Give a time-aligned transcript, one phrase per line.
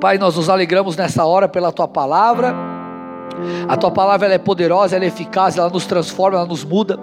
[0.00, 2.54] Pai, nós nos alegramos nessa hora pela tua palavra.
[3.68, 6.98] A tua palavra ela é poderosa, ela é eficaz, ela nos transforma, ela nos muda.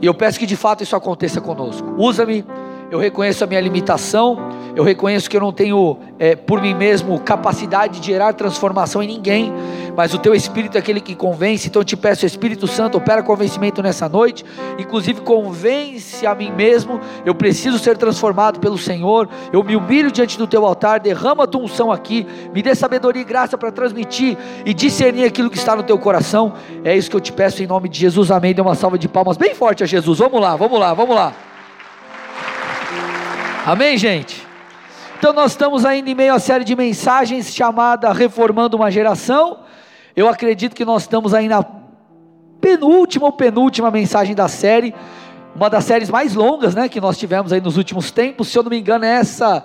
[0.00, 1.94] E eu peço que de fato isso aconteça conosco.
[1.98, 2.44] Usa-me
[2.90, 4.36] eu reconheço a minha limitação,
[4.74, 9.06] eu reconheço que eu não tenho é, por mim mesmo capacidade de gerar transformação em
[9.06, 9.52] ninguém,
[9.96, 13.22] mas o teu Espírito é aquele que convence, então eu te peço, Espírito Santo, opera
[13.22, 14.44] convencimento nessa noite,
[14.78, 20.38] inclusive convence a mim mesmo, eu preciso ser transformado pelo Senhor, eu me humilho diante
[20.38, 24.36] do teu altar, derrama a tua unção aqui, me dê sabedoria e graça para transmitir
[24.64, 27.66] e discernir aquilo que está no teu coração, é isso que eu te peço em
[27.66, 30.56] nome de Jesus, amém, dê uma salva de palmas bem forte a Jesus, vamos lá,
[30.56, 31.32] vamos lá, vamos lá.
[33.66, 34.49] Amém, gente?
[35.20, 39.58] Então nós estamos ainda em meio à série de mensagens chamada Reformando uma Geração.
[40.16, 41.62] Eu acredito que nós estamos aí na
[42.58, 44.94] penúltima ou penúltima mensagem da série,
[45.54, 48.48] uma das séries mais longas, né, que nós tivemos aí nos últimos tempos.
[48.48, 49.62] Se eu não me engano, é essa,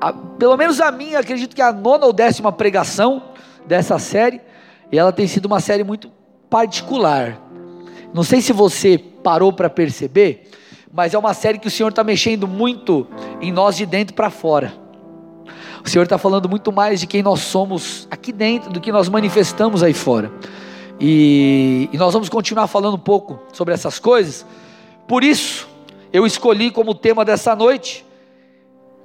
[0.00, 3.22] a, pelo menos a minha, acredito que é a nona ou décima pregação
[3.64, 4.40] dessa série.
[4.90, 6.10] E ela tem sido uma série muito
[6.50, 7.40] particular.
[8.12, 10.50] Não sei se você parou para perceber,
[10.94, 13.04] mas é uma série que o Senhor está mexendo muito
[13.40, 14.72] em nós de dentro para fora.
[15.84, 19.08] O Senhor está falando muito mais de quem nós somos aqui dentro do que nós
[19.08, 20.32] manifestamos aí fora.
[21.00, 24.46] E, e nós vamos continuar falando um pouco sobre essas coisas.
[25.08, 25.68] Por isso,
[26.12, 28.06] eu escolhi como tema dessa noite: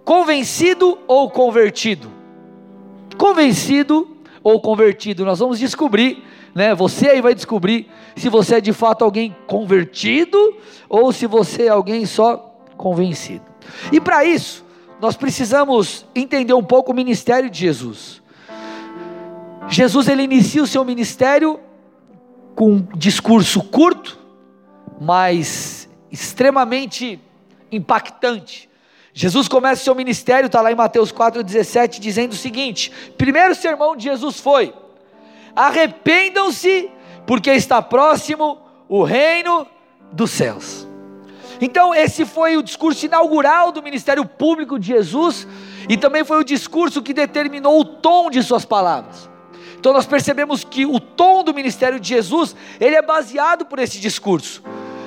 [0.06, 2.12] convencido ou convertido?
[3.18, 4.08] Convencido
[4.44, 5.26] ou convertido?
[5.26, 6.24] Nós vamos descobrir
[6.54, 6.74] né?
[6.76, 11.70] Você aí vai descobrir se você é de fato alguém convertido ou se você é
[11.70, 12.38] alguém só
[12.78, 13.46] convencido.
[13.92, 14.66] E para isso,
[15.00, 18.22] nós precisamos entender um pouco o ministério de Jesus.
[19.68, 21.60] Jesus ele inicia o seu ministério
[22.56, 24.18] com um discurso curto,
[25.00, 27.20] mas extremamente
[27.72, 28.69] impactante.
[29.14, 34.04] Jesus começa seu ministério, está lá em Mateus 4,17, dizendo o seguinte: primeiro sermão de
[34.04, 34.74] Jesus foi:
[35.56, 36.90] arrependam-se,
[37.26, 39.68] porque está próximo o reino
[40.12, 40.88] dos céus.
[41.62, 45.46] Então, esse foi o discurso inaugural do ministério público de Jesus,
[45.90, 49.30] e também foi o discurso que determinou o tom de suas palavras.
[49.78, 54.00] Então, nós percebemos que o tom do ministério de Jesus, ele é baseado por esse
[54.00, 54.64] discurso.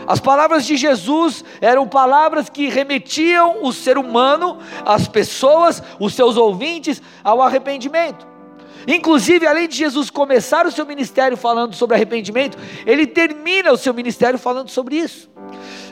[0.07, 6.37] As palavras de Jesus eram palavras que remetiam o ser humano, as pessoas, os seus
[6.37, 8.27] ouvintes, ao arrependimento.
[8.87, 13.95] Inclusive, além de Jesus começar o seu ministério falando sobre arrependimento, ele termina o seu
[13.95, 15.31] ministério falando sobre isso.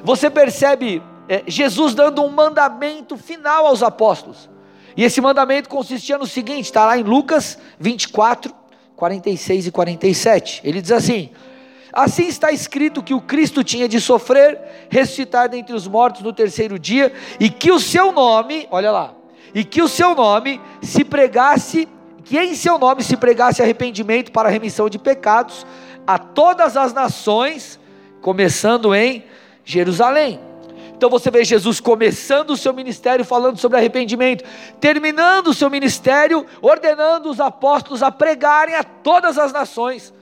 [0.03, 4.51] Você percebe é, Jesus dando um mandamento final aos apóstolos.
[4.97, 8.53] E esse mandamento consistia no seguinte: está lá em Lucas 24,
[8.97, 10.61] 46 e 47.
[10.65, 11.31] Ele diz assim:
[11.93, 14.59] Assim está escrito que o Cristo tinha de sofrer,
[14.89, 19.15] ressuscitar dentre os mortos no terceiro dia, e que o seu nome, olha lá,
[19.55, 21.89] e que o seu nome se pregasse
[22.25, 25.67] que em seu nome se pregasse arrependimento para a remissão de pecados
[26.07, 27.81] a todas as nações,
[28.21, 29.25] começando em
[29.65, 30.39] Jerusalém.
[30.97, 34.45] Então você vê Jesus começando o seu ministério falando sobre arrependimento,
[34.79, 40.15] terminando o seu ministério ordenando os apóstolos a pregarem a todas as nações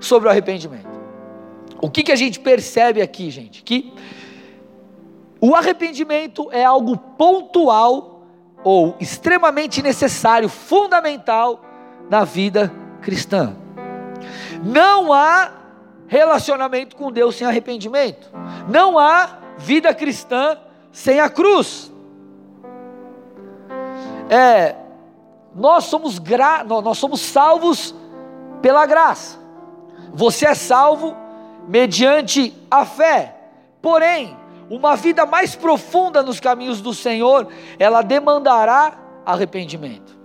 [0.00, 0.88] sobre o arrependimento.
[1.80, 3.62] O que, que a gente percebe aqui, gente?
[3.62, 3.92] Que
[5.40, 8.26] o arrependimento é algo pontual
[8.64, 11.62] ou extremamente necessário, fundamental
[12.10, 13.56] na vida cristã.
[14.64, 15.52] Não há
[16.08, 18.30] relacionamento com Deus sem arrependimento.
[18.68, 20.58] Não há vida cristã
[20.90, 21.92] sem a cruz.
[24.28, 24.74] É,
[25.54, 27.94] nós somos gra, nós somos salvos
[28.60, 29.38] pela graça.
[30.12, 31.16] Você é salvo
[31.66, 33.34] mediante a fé.
[33.80, 34.36] Porém,
[34.70, 37.48] uma vida mais profunda nos caminhos do Senhor,
[37.78, 40.18] ela demandará arrependimento.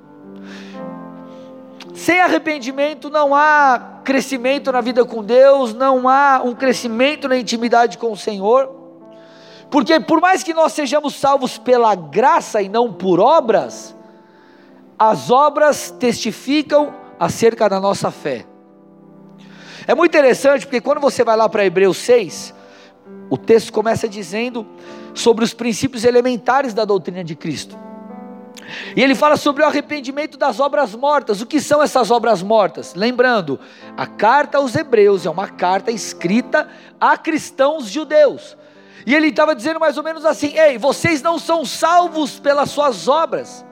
[1.94, 7.98] Sem arrependimento não há crescimento na vida com Deus, não há um crescimento na intimidade
[7.98, 8.70] com o Senhor.
[9.70, 13.96] Porque por mais que nós sejamos salvos pela graça e não por obras,
[14.98, 18.46] as obras testificam acerca da nossa fé.
[19.88, 22.54] É muito interessante porque quando você vai lá para Hebreus 6,
[23.30, 24.66] o texto começa dizendo
[25.14, 27.78] sobre os princípios elementares da doutrina de Cristo.
[28.96, 31.42] E ele fala sobre o arrependimento das obras mortas.
[31.42, 32.96] O que são essas obras mortas?
[32.96, 33.60] Lembrando,
[33.98, 36.68] a carta aos Hebreus é uma carta escrita
[37.00, 38.58] a cristãos judeus.
[39.06, 43.08] E ele estava dizendo mais ou menos assim: Ei, vocês não são salvos pelas suas
[43.08, 43.66] obras.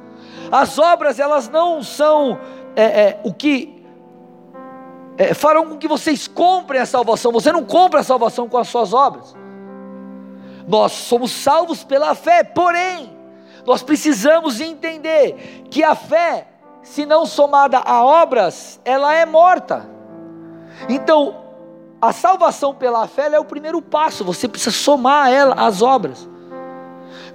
[0.52, 2.38] As obras, elas não são
[2.76, 3.81] é, é, o que
[5.18, 7.32] é, farão com que vocês comprem a salvação.
[7.32, 9.36] Você não compra a salvação com as suas obras.
[10.68, 13.18] Nós somos salvos pela fé, porém,
[13.66, 16.48] nós precisamos entender que a fé
[16.84, 19.90] se não somada a obras, ela é morta.
[20.90, 21.36] Então,
[22.02, 26.28] a salvação pela fé é o primeiro passo, você precisa somar ela as obras.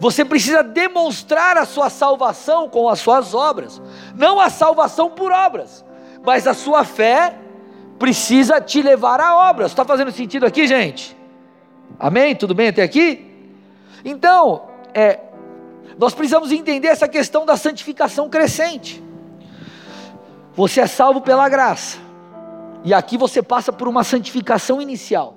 [0.01, 3.81] Você precisa demonstrar a sua salvação com as suas obras,
[4.15, 5.85] não a salvação por obras,
[6.25, 7.39] mas a sua fé
[7.99, 9.73] precisa te levar a obras.
[9.73, 11.17] Está fazendo sentido aqui, gente?
[11.99, 12.35] Amém?
[12.35, 13.25] Tudo bem até aqui?
[14.05, 15.21] Então, é,
[15.99, 19.03] nós precisamos entender essa questão da santificação crescente.
[20.55, 21.99] Você é salvo pela graça,
[22.83, 25.35] e aqui você passa por uma santificação inicial.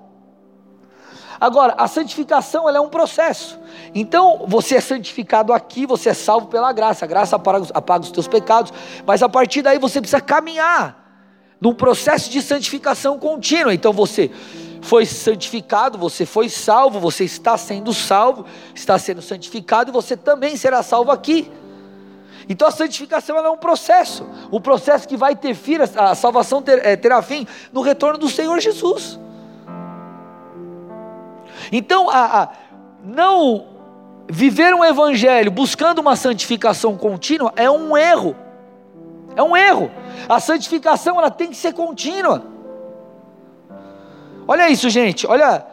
[1.39, 3.57] Agora, a santificação ela é um processo.
[3.95, 7.05] Então, você é santificado aqui, você é salvo pela graça.
[7.05, 8.73] A graça apaga, apaga os teus pecados,
[9.05, 10.98] mas a partir daí você precisa caminhar
[11.59, 13.73] num processo de santificação contínua.
[13.73, 14.31] Então, você
[14.81, 20.55] foi santificado, você foi salvo, você está sendo salvo, está sendo santificado e você também
[20.55, 21.51] será salvo aqui.
[22.47, 26.83] Então a santificação é um processo, um processo que vai ter fim, a salvação ter,
[26.83, 29.19] é, terá fim no retorno do Senhor Jesus.
[31.71, 32.49] Então, a, a,
[33.03, 33.67] não
[34.27, 38.35] viver um evangelho buscando uma santificação contínua é um erro.
[39.39, 39.89] É um erro.
[40.27, 42.43] A santificação ela tem que ser contínua.
[44.45, 45.25] Olha isso, gente.
[45.25, 45.65] Olha,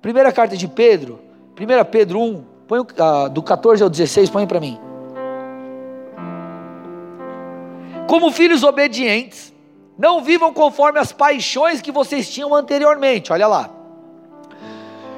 [0.00, 1.20] primeira carta de Pedro,
[1.56, 4.76] 1 Pedro 1, põe, uh, do 14 ao 16, põe para mim.
[8.08, 9.54] Como filhos obedientes,
[9.96, 13.32] não vivam conforme as paixões que vocês tinham anteriormente.
[13.32, 13.70] Olha lá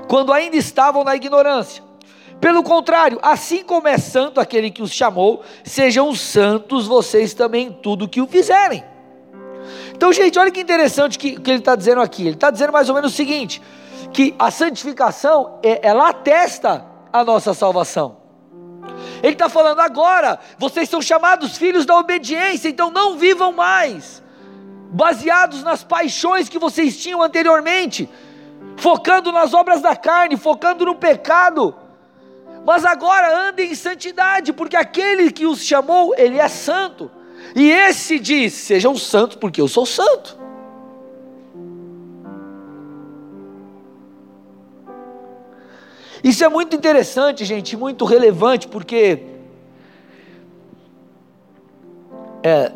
[0.09, 1.83] quando ainda estavam na ignorância.
[2.41, 7.73] Pelo contrário, assim como é santo aquele que os chamou, sejam santos vocês também em
[7.73, 8.85] tudo que o fizerem.
[9.93, 12.23] Então, gente, olha que interessante que, que ele está dizendo aqui.
[12.23, 13.63] Ele está dizendo mais ou menos o seguinte:
[14.13, 18.19] que a santificação, é, ela atesta a nossa salvação.
[19.23, 24.23] Ele está falando agora, vocês são chamados filhos da obediência, então não vivam mais
[24.91, 28.09] baseados nas paixões que vocês tinham anteriormente
[28.77, 31.75] focando nas obras da carne, focando no pecado.
[32.65, 37.11] Mas agora andem em santidade, porque aquele que os chamou, ele é santo.
[37.55, 40.39] E esse diz: sejam santos, porque eu sou santo.
[46.23, 49.23] Isso é muito interessante, gente, muito relevante, porque
[52.43, 52.73] é,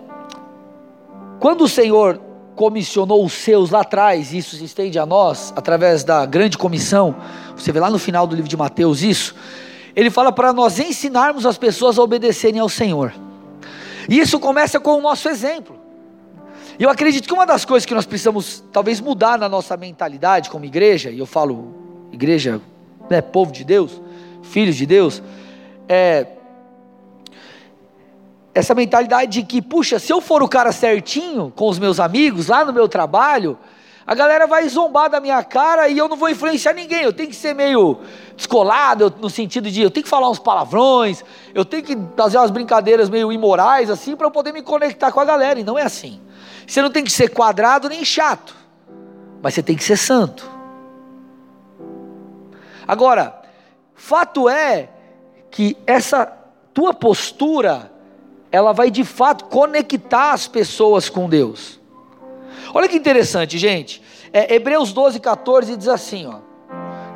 [1.41, 2.21] quando o Senhor
[2.55, 7.17] comissionou os seus lá atrás, isso se estende a nós, através da grande comissão,
[7.57, 9.35] você vê lá no final do livro de Mateus isso,
[9.99, 13.13] ele fala para nós ensinarmos as pessoas a obedecerem ao Senhor.
[14.09, 15.77] E isso começa com o nosso exemplo.
[16.79, 20.51] E eu acredito que uma das coisas que nós precisamos talvez mudar na nossa mentalidade
[20.51, 21.75] como igreja, e eu falo
[22.13, 22.61] igreja,
[23.11, 24.01] né, povo de Deus,
[24.41, 25.21] filhos de Deus,
[25.89, 26.29] é
[28.55, 32.47] essa mentalidade de que, puxa, se eu for o cara certinho com os meus amigos
[32.47, 33.59] lá no meu trabalho,
[34.09, 37.03] a galera vai zombar da minha cara e eu não vou influenciar ninguém.
[37.03, 37.99] Eu tenho que ser meio
[38.35, 41.23] descolado, no sentido de eu tenho que falar uns palavrões,
[41.55, 45.21] eu tenho que fazer umas brincadeiras meio imorais, assim, para eu poder me conectar com
[45.21, 45.61] a galera.
[45.61, 46.23] E não é assim.
[46.67, 48.57] Você não tem que ser quadrado nem chato,
[49.43, 50.51] mas você tem que ser santo.
[52.87, 53.43] Agora,
[53.95, 54.89] fato é
[55.51, 56.25] que essa
[56.73, 57.93] tua postura
[58.51, 61.78] ela vai de fato conectar as pessoas com Deus.
[62.75, 64.03] Olha que interessante, gente.
[64.33, 66.41] É, Hebreus 12, 14 diz assim: ó,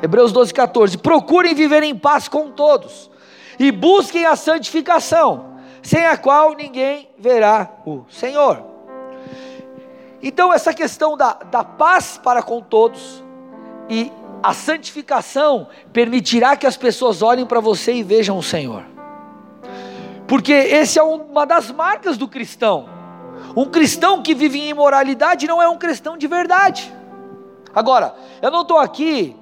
[0.01, 3.09] Hebreus 12, 14: Procurem viver em paz com todos
[3.59, 8.63] e busquem a santificação, sem a qual ninguém verá o Senhor.
[10.21, 13.23] Então, essa questão da, da paz para com todos
[13.89, 18.83] e a santificação permitirá que as pessoas olhem para você e vejam o Senhor.
[20.27, 22.89] Porque esse é uma das marcas do cristão.
[23.55, 26.91] Um cristão que vive em imoralidade não é um cristão de verdade.
[27.73, 29.35] Agora, eu não estou aqui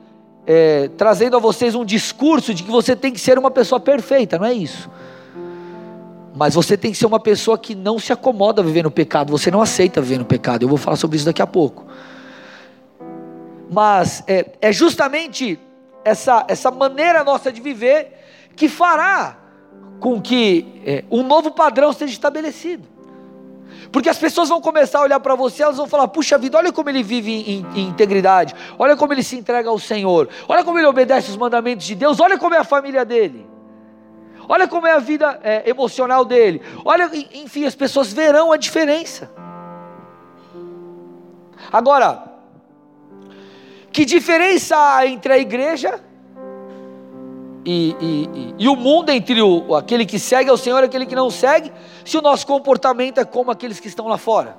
[0.46, 4.38] é, trazendo a vocês um discurso de que você tem que ser uma pessoa perfeita,
[4.38, 4.90] não é isso.
[6.36, 9.52] Mas você tem que ser uma pessoa que não se acomoda viver no pecado, você
[9.52, 10.64] não aceita viver no pecado.
[10.64, 11.86] Eu vou falar sobre isso daqui a pouco.
[13.70, 15.60] Mas é, é justamente
[16.04, 18.18] essa, essa maneira nossa de viver
[18.56, 19.38] que fará
[20.00, 22.88] com que é, um novo padrão seja estabelecido.
[23.92, 26.72] Porque as pessoas vão começar a olhar para você, elas vão falar: puxa vida, olha
[26.72, 30.80] como ele vive em, em, integridade, olha como ele se entrega ao Senhor, olha como
[30.80, 33.46] ele obedece os mandamentos de Deus, olha como é a família dele,
[34.48, 39.30] olha como é a vida é, emocional dele, olha, enfim, as pessoas verão a diferença.
[41.72, 42.24] Agora,
[43.92, 46.02] que diferença há entre a igreja
[47.64, 51.16] e, e, e, o mundo entre o, aquele que segue ao Senhor e aquele que
[51.16, 51.72] não segue,
[52.04, 54.58] se o nosso comportamento é como aqueles que estão lá fora?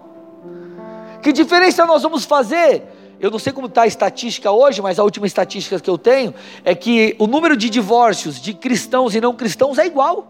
[1.20, 2.84] Que diferença nós vamos fazer?
[3.18, 6.34] Eu não sei como está a estatística hoje, mas a última estatística que eu tenho
[6.64, 10.26] é que o número de divórcios de cristãos e não cristãos é igual.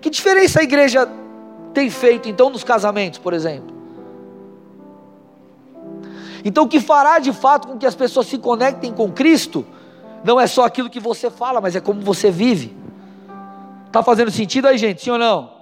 [0.00, 1.08] Que diferença a igreja
[1.72, 3.76] tem feito então nos casamentos, por exemplo?
[6.44, 9.66] Então, o que fará de fato com que as pessoas se conectem com Cristo
[10.24, 12.76] não é só aquilo que você fala, mas é como você vive.
[13.86, 15.02] Está fazendo sentido aí, gente?
[15.02, 15.58] Sim ou não?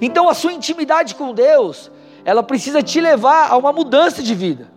[0.00, 1.90] Então, a sua intimidade com Deus,
[2.24, 4.70] ela precisa te levar a uma mudança de vida.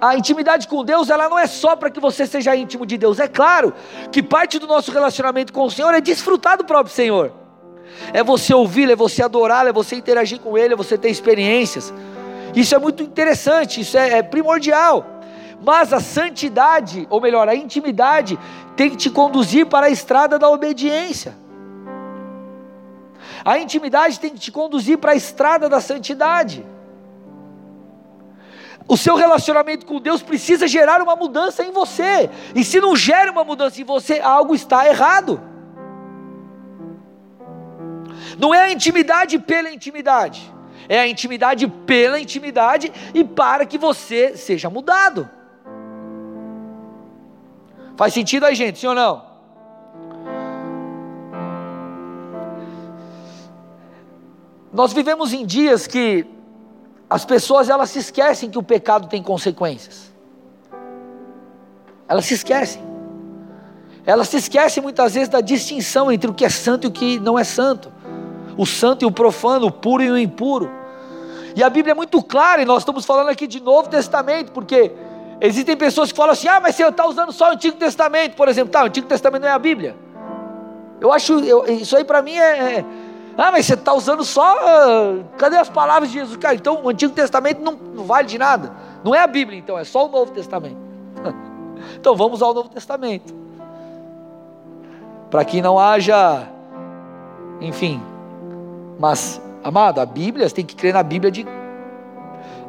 [0.00, 3.18] A intimidade com Deus, ela não é só para que você seja íntimo de Deus.
[3.18, 3.74] É claro
[4.12, 7.32] que parte do nosso relacionamento com o Senhor é desfrutar do próprio Senhor.
[8.12, 11.92] É você ouvi-lo, é você adorá-lo, é você interagir com Ele, é você ter experiências.
[12.54, 15.17] Isso é muito interessante, isso é, é primordial.
[15.60, 18.38] Mas a santidade, ou melhor, a intimidade,
[18.76, 21.36] tem que te conduzir para a estrada da obediência.
[23.44, 26.64] A intimidade tem que te conduzir para a estrada da santidade.
[28.86, 32.30] O seu relacionamento com Deus precisa gerar uma mudança em você.
[32.54, 35.40] E se não gera uma mudança em você, algo está errado.
[38.38, 40.52] Não é a intimidade pela intimidade,
[40.88, 45.28] é a intimidade pela intimidade e para que você seja mudado.
[47.98, 49.24] Faz sentido aí, gente, sim ou não?
[54.72, 56.24] Nós vivemos em dias que
[57.10, 60.12] as pessoas elas se esquecem que o pecado tem consequências.
[62.06, 62.80] Elas se esquecem.
[64.06, 67.18] Elas se esquecem muitas vezes da distinção entre o que é santo e o que
[67.18, 67.92] não é santo.
[68.56, 70.70] O santo e o profano, o puro e o impuro.
[71.56, 74.92] E a Bíblia é muito clara, e nós estamos falando aqui de Novo Testamento, porque
[75.40, 78.48] Existem pessoas que falam assim: ah, mas você está usando só o Antigo Testamento, por
[78.48, 78.70] exemplo.
[78.70, 79.96] Tá, o Antigo Testamento não é a Bíblia.
[81.00, 82.84] Eu acho, eu, isso aí para mim é, é,
[83.36, 84.56] Ah, mas você está usando só.
[84.56, 86.36] Uh, cadê as palavras de Jesus?
[86.36, 88.72] Cara, então o Antigo Testamento não, não vale de nada.
[89.04, 90.76] Não é a Bíblia, então, é só o Novo Testamento.
[91.94, 93.32] então vamos ao Novo Testamento.
[95.30, 96.48] Para que não haja.
[97.60, 98.02] Enfim.
[98.98, 101.46] Mas, amado, a Bíblia, você tem que crer na Bíblia de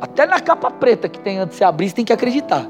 [0.02, 2.68] até na capa preta que tem antes de você abrir, você tem que acreditar.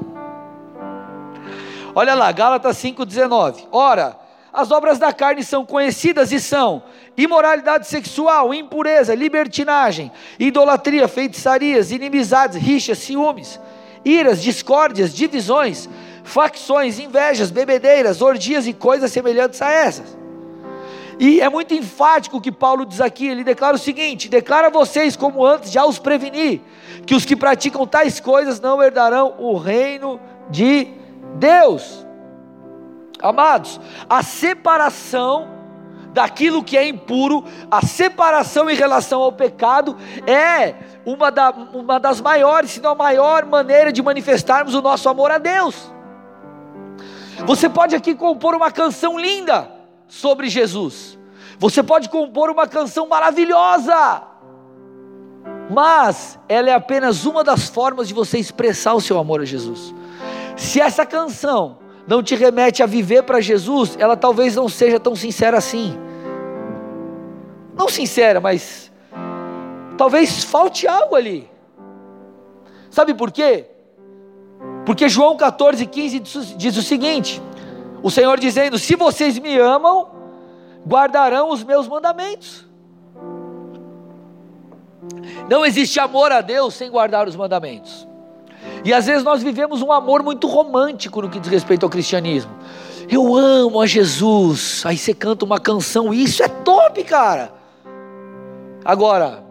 [1.94, 3.66] Olha lá, Gálatas 5,19.
[3.72, 4.16] Ora,
[4.52, 6.82] as obras da carne são conhecidas e são
[7.16, 13.60] imoralidade sexual, impureza, libertinagem, idolatria, feitiçarias, inimizades, rixas, ciúmes,
[14.04, 15.88] iras, discórdias, divisões,
[16.24, 20.19] facções, invejas, bebedeiras, orgias e coisas semelhantes a essas
[21.20, 23.28] e é muito enfático o que Paulo diz aqui.
[23.28, 26.64] Ele declara o seguinte: declara a vocês, como antes já os preveni,
[27.04, 30.88] que os que praticam tais coisas não herdarão o reino de
[31.34, 32.06] Deus.
[33.22, 35.46] Amados, a separação
[36.14, 40.74] daquilo que é impuro, a separação em relação ao pecado é
[41.04, 45.30] uma, da, uma das maiores, se não a maior maneira de manifestarmos o nosso amor
[45.30, 45.92] a Deus.
[47.44, 49.79] Você pode aqui compor uma canção linda
[50.10, 51.18] sobre Jesus.
[51.58, 54.22] Você pode compor uma canção maravilhosa,
[55.70, 59.94] mas ela é apenas uma das formas de você expressar o seu amor a Jesus.
[60.56, 65.14] Se essa canção não te remete a viver para Jesus, ela talvez não seja tão
[65.14, 65.96] sincera assim.
[67.76, 68.90] Não sincera, mas
[69.96, 71.48] talvez falte algo ali.
[72.90, 73.66] Sabe por quê?
[74.84, 76.18] Porque João 14, 15
[76.56, 77.40] diz o seguinte:
[78.02, 80.08] o Senhor dizendo: Se vocês me amam,
[80.86, 82.66] guardarão os meus mandamentos.
[85.48, 88.06] Não existe amor a Deus sem guardar os mandamentos.
[88.84, 92.52] E às vezes nós vivemos um amor muito romântico no que diz respeito ao cristianismo.
[93.08, 94.82] Eu amo a Jesus.
[94.86, 97.52] Aí você canta uma canção, isso é top, cara.
[98.84, 99.44] Agora,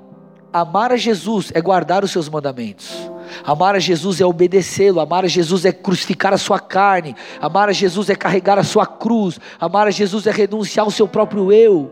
[0.51, 2.89] amar a Jesus é guardar os seus mandamentos.
[3.43, 7.73] Amar a Jesus é obedecê-lo, amar a Jesus é crucificar a sua carne, amar a
[7.73, 11.91] Jesus é carregar a sua cruz, amar a Jesus é renunciar ao seu próprio eu.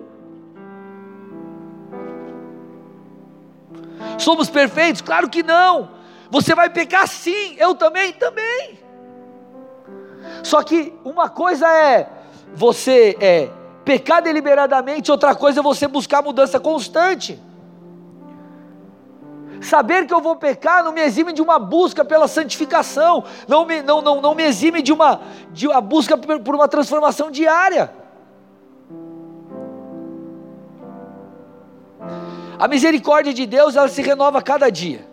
[4.17, 5.01] Somos perfeitos?
[5.01, 5.89] Claro que não.
[6.29, 8.79] Você vai pecar sim, eu também, também.
[10.43, 12.09] Só que uma coisa é
[12.53, 13.49] você é
[13.85, 17.39] pecar deliberadamente, outra coisa é você buscar mudança constante.
[19.61, 23.81] Saber que eu vou pecar não me exime de uma busca pela santificação, não me,
[23.81, 25.21] não, não, não me exime de uma,
[25.51, 27.91] de uma busca por, uma transformação diária.
[32.59, 35.07] A misericórdia de Deus, ela se renova a cada dia.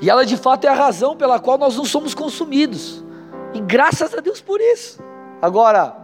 [0.00, 3.04] E ela de fato é a razão pela qual nós não somos consumidos.
[3.52, 5.02] E graças a Deus por isso.
[5.42, 5.96] Agora,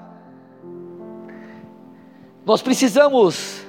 [2.44, 3.65] nós precisamos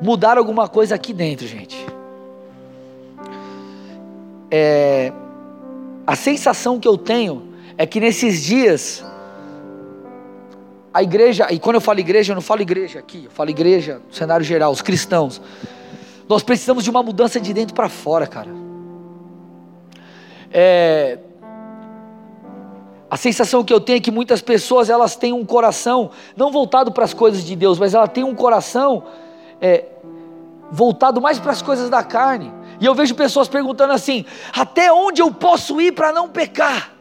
[0.00, 1.76] mudar alguma coisa aqui dentro, gente.
[4.50, 5.12] É,
[6.06, 9.04] a sensação que eu tenho é que nesses dias
[10.92, 14.00] a igreja, e quando eu falo igreja, eu não falo igreja aqui, eu falo igreja
[14.08, 15.42] no cenário geral, os cristãos.
[16.26, 18.48] Nós precisamos de uma mudança de dentro para fora, cara.
[20.50, 21.18] É,
[23.10, 26.90] a sensação que eu tenho é que muitas pessoas elas têm um coração não voltado
[26.90, 29.04] para as coisas de Deus, mas ela tem um coração
[29.60, 29.84] é,
[30.70, 32.52] voltado mais para as coisas da carne.
[32.80, 36.92] E eu vejo pessoas perguntando assim: até onde eu posso ir para não pecar?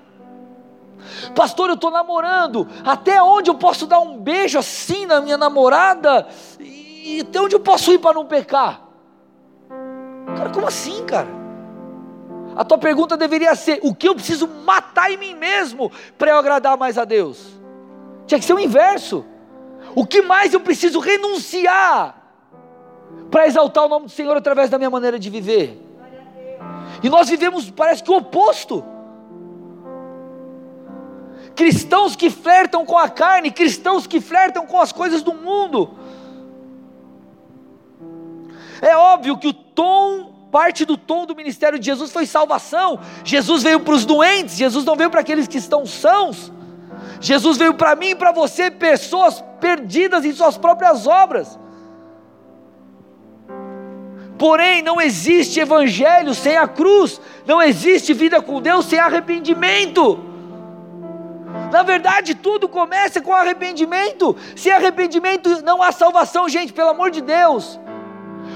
[1.35, 6.27] Pastor, eu estou namorando, até onde eu posso dar um beijo assim na minha namorada?
[6.59, 8.81] E até onde eu posso ir para não pecar?
[10.35, 11.27] Cara, como assim, cara?
[12.55, 16.37] A tua pergunta deveria ser: o que eu preciso matar em mim mesmo para eu
[16.37, 17.59] agradar mais a Deus?
[18.25, 19.25] Tinha que ser o inverso.
[19.93, 22.24] O que mais eu preciso renunciar
[23.29, 25.81] para exaltar o nome do Senhor através da minha maneira de viver?
[27.03, 28.83] E nós vivemos, parece que o oposto.
[31.55, 35.91] Cristãos que flertam com a carne, cristãos que flertam com as coisas do mundo.
[38.81, 42.99] É óbvio que o tom parte do tom do ministério de Jesus foi salvação.
[43.25, 46.49] Jesus veio para os doentes, Jesus não veio para aqueles que estão sãos.
[47.19, 51.59] Jesus veio para mim e para você, pessoas perdidas em suas próprias obras.
[54.37, 60.19] Porém, não existe evangelho sem a cruz, não existe vida com Deus sem arrependimento.
[61.71, 64.35] Na verdade, tudo começa com arrependimento.
[64.55, 67.79] Sem arrependimento não há salvação, gente, pelo amor de Deus.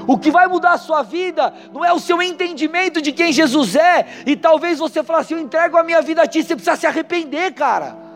[0.05, 3.75] O que vai mudar a sua vida não é o seu entendimento de quem Jesus
[3.75, 6.75] é, e talvez você fale assim: Eu entrego a minha vida a Ti, você precisa
[6.75, 8.08] se arrepender, cara.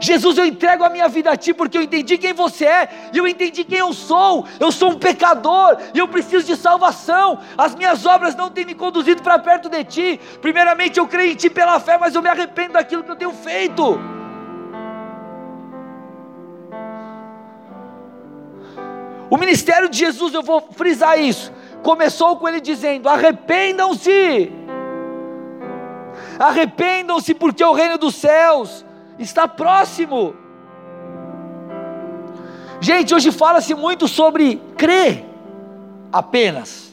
[0.00, 3.18] Jesus, eu entrego a minha vida a Ti porque eu entendi quem você é, e
[3.18, 4.46] eu entendi quem eu sou.
[4.58, 7.38] Eu sou um pecador e eu preciso de salvação.
[7.56, 10.20] As minhas obras não têm me conduzido para perto de Ti.
[10.40, 13.32] Primeiramente, eu creio em Ti pela fé, mas eu me arrependo daquilo que eu tenho
[13.32, 13.98] feito.
[19.32, 21.50] O ministério de Jesus, eu vou frisar isso,
[21.82, 24.52] começou com ele dizendo: arrependam-se,
[26.38, 28.84] arrependam-se, porque o reino dos céus
[29.18, 30.34] está próximo.
[32.80, 35.24] Gente, hoje fala-se muito sobre crer
[36.12, 36.92] apenas.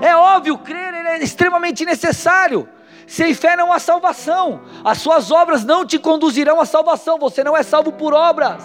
[0.00, 2.68] É óbvio, crer é extremamente necessário.
[3.06, 4.60] Sem fé não há salvação.
[4.84, 7.18] As suas obras não te conduzirão à salvação.
[7.18, 8.62] Você não é salvo por obras.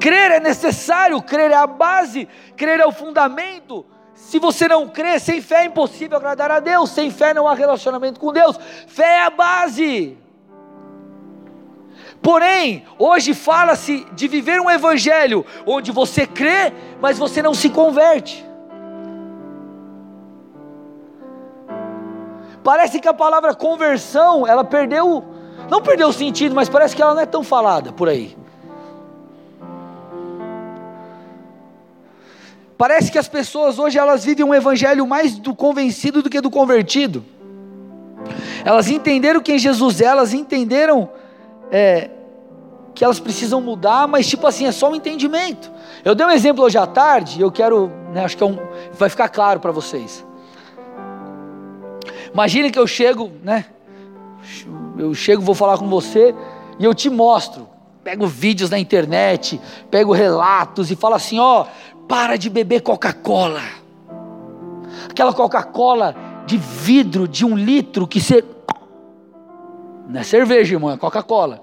[0.00, 3.84] Crer é necessário, crer é a base, crer é o fundamento.
[4.20, 7.54] Se você não crê, sem fé é impossível agradar a Deus, sem fé não há
[7.54, 8.56] relacionamento com Deus.
[8.86, 10.16] Fé é a base.
[12.22, 18.46] Porém, hoje fala-se de viver um evangelho onde você crê, mas você não se converte.
[22.62, 25.24] Parece que a palavra conversão, ela perdeu,
[25.68, 28.36] não perdeu o sentido, mas parece que ela não é tão falada por aí.
[32.80, 36.48] Parece que as pessoas hoje elas vivem um evangelho mais do convencido do que do
[36.48, 37.22] convertido.
[38.64, 41.10] Elas entenderam quem Jesus é, elas entenderam
[41.70, 42.08] é,
[42.94, 45.70] que elas precisam mudar, mas tipo assim, é só um entendimento.
[46.02, 48.58] Eu dei um exemplo hoje à tarde, eu quero, né, acho que é um,
[48.94, 50.24] vai ficar claro para vocês.
[52.32, 53.66] Imagine que eu chego, né?
[54.96, 56.34] Eu chego, vou falar com você
[56.78, 57.68] e eu te mostro.
[58.02, 61.66] Pego vídeos na internet, pego relatos e falo assim: ó,
[62.10, 63.62] para de beber Coca-Cola.
[65.08, 68.44] Aquela Coca-Cola de vidro de um litro que você.
[70.08, 71.62] Não é cerveja, irmão, é Coca-Cola.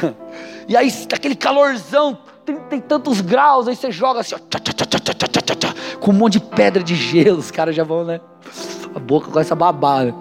[0.68, 2.16] e aí, aquele calorzão,
[2.46, 6.34] tem e tantos graus, aí você joga assim, ó, tchá, tchá, tchá, com um monte
[6.34, 8.20] de pedra de gelo, os caras já vão, né?
[8.94, 10.14] A boca com essa babada.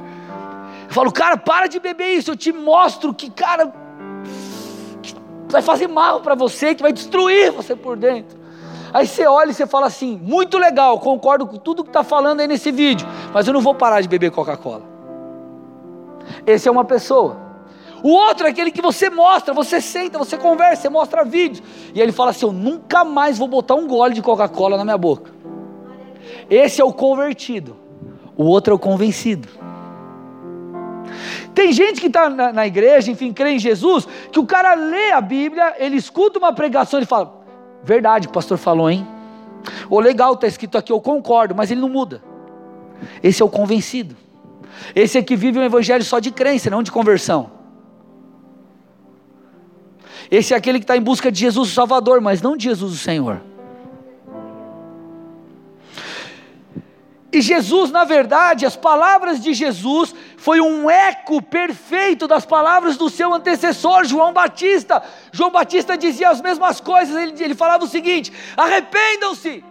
[0.87, 3.71] Eu falo, cara, para de beber isso, eu te mostro que, cara,
[5.51, 8.37] vai fazer mal para você, que vai destruir você por dentro.
[8.93, 12.39] Aí você olha e você fala assim: muito legal, concordo com tudo que está falando
[12.39, 14.83] aí nesse vídeo, mas eu não vou parar de beber Coca-Cola.
[16.45, 17.37] Esse é uma pessoa.
[18.01, 21.61] O outro é aquele que você mostra, você senta, você conversa, você mostra vídeos.
[21.93, 24.97] E ele fala assim: Eu nunca mais vou botar um gole de Coca-Cola na minha
[24.97, 25.31] boca.
[26.49, 27.75] Esse é o convertido,
[28.37, 29.47] o outro é o convencido.
[31.53, 35.11] Tem gente que está na, na, igreja, enfim, crê em Jesus, que o cara lê
[35.11, 37.43] a Bíblia, ele escuta uma pregação e fala:
[37.83, 39.07] Verdade, o pastor falou, hein?
[39.89, 42.21] Ou legal, está escrito aqui, eu concordo, mas ele não muda.
[43.21, 44.15] Esse é o convencido.
[44.95, 47.51] Esse é que vive um evangelho só de crença, não de conversão.
[50.31, 52.93] Esse é aquele que está em busca de Jesus o Salvador, mas não de Jesus
[52.93, 53.41] o Senhor.
[57.31, 63.07] E Jesus, na verdade, as palavras de Jesus foi um eco perfeito das palavras do
[63.07, 65.03] seu antecessor, João Batista.
[65.31, 69.63] João Batista dizia as mesmas coisas, ele, ele falava o seguinte: arrependam-se,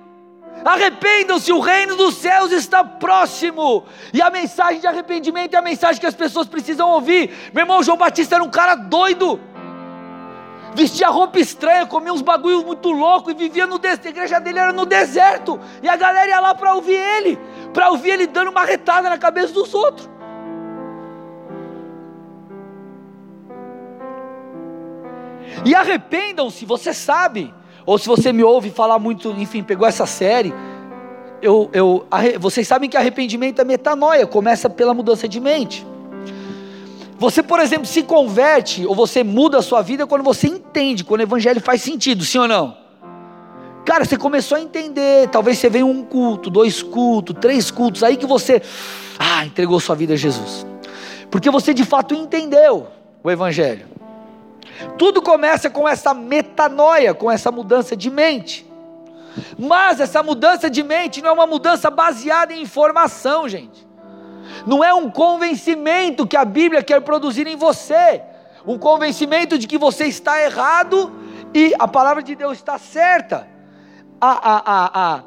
[0.64, 3.84] arrependam-se, o reino dos céus está próximo.
[4.14, 7.50] E a mensagem de arrependimento é a mensagem que as pessoas precisam ouvir.
[7.52, 9.40] Meu irmão, João Batista era um cara doido
[10.74, 14.06] vestia roupa estranha, comia uns bagulhos muito loucos e vivia no deserto.
[14.06, 15.58] A igreja dele era no deserto.
[15.82, 17.38] E a galera ia lá para ouvir ele,
[17.72, 20.08] para ouvir ele dando uma retada na cabeça dos outros.
[25.64, 27.52] E arrependam-se, você sabe,
[27.84, 30.54] ou se você me ouve falar muito, enfim, pegou essa série.
[31.40, 32.06] Eu, eu,
[32.38, 35.86] vocês sabem que arrependimento é metanoia, começa pela mudança de mente.
[37.18, 41.20] Você, por exemplo, se converte ou você muda a sua vida quando você entende, quando
[41.20, 42.76] o evangelho faz sentido, sim ou não?
[43.84, 48.16] Cara, você começou a entender, talvez você veio um culto, dois cultos, três cultos, aí
[48.16, 48.62] que você
[49.18, 50.64] ah, entregou sua vida a Jesus.
[51.28, 52.86] Porque você de fato entendeu
[53.24, 53.88] o evangelho.
[54.96, 58.64] Tudo começa com essa metanoia, com essa mudança de mente.
[59.58, 63.87] Mas essa mudança de mente não é uma mudança baseada em informação, gente
[64.68, 68.20] não é um convencimento que a Bíblia quer produzir em você,
[68.66, 71.10] um convencimento de que você está errado
[71.54, 73.48] e a palavra de Deus está certa.
[74.20, 75.22] A, a, a, a,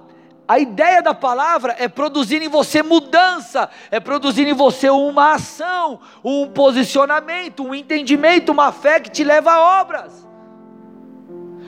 [0.48, 6.00] a ideia da palavra é produzir em você mudança, é produzir em você uma ação,
[6.24, 10.28] um posicionamento, um entendimento, uma fé que te leva a obras.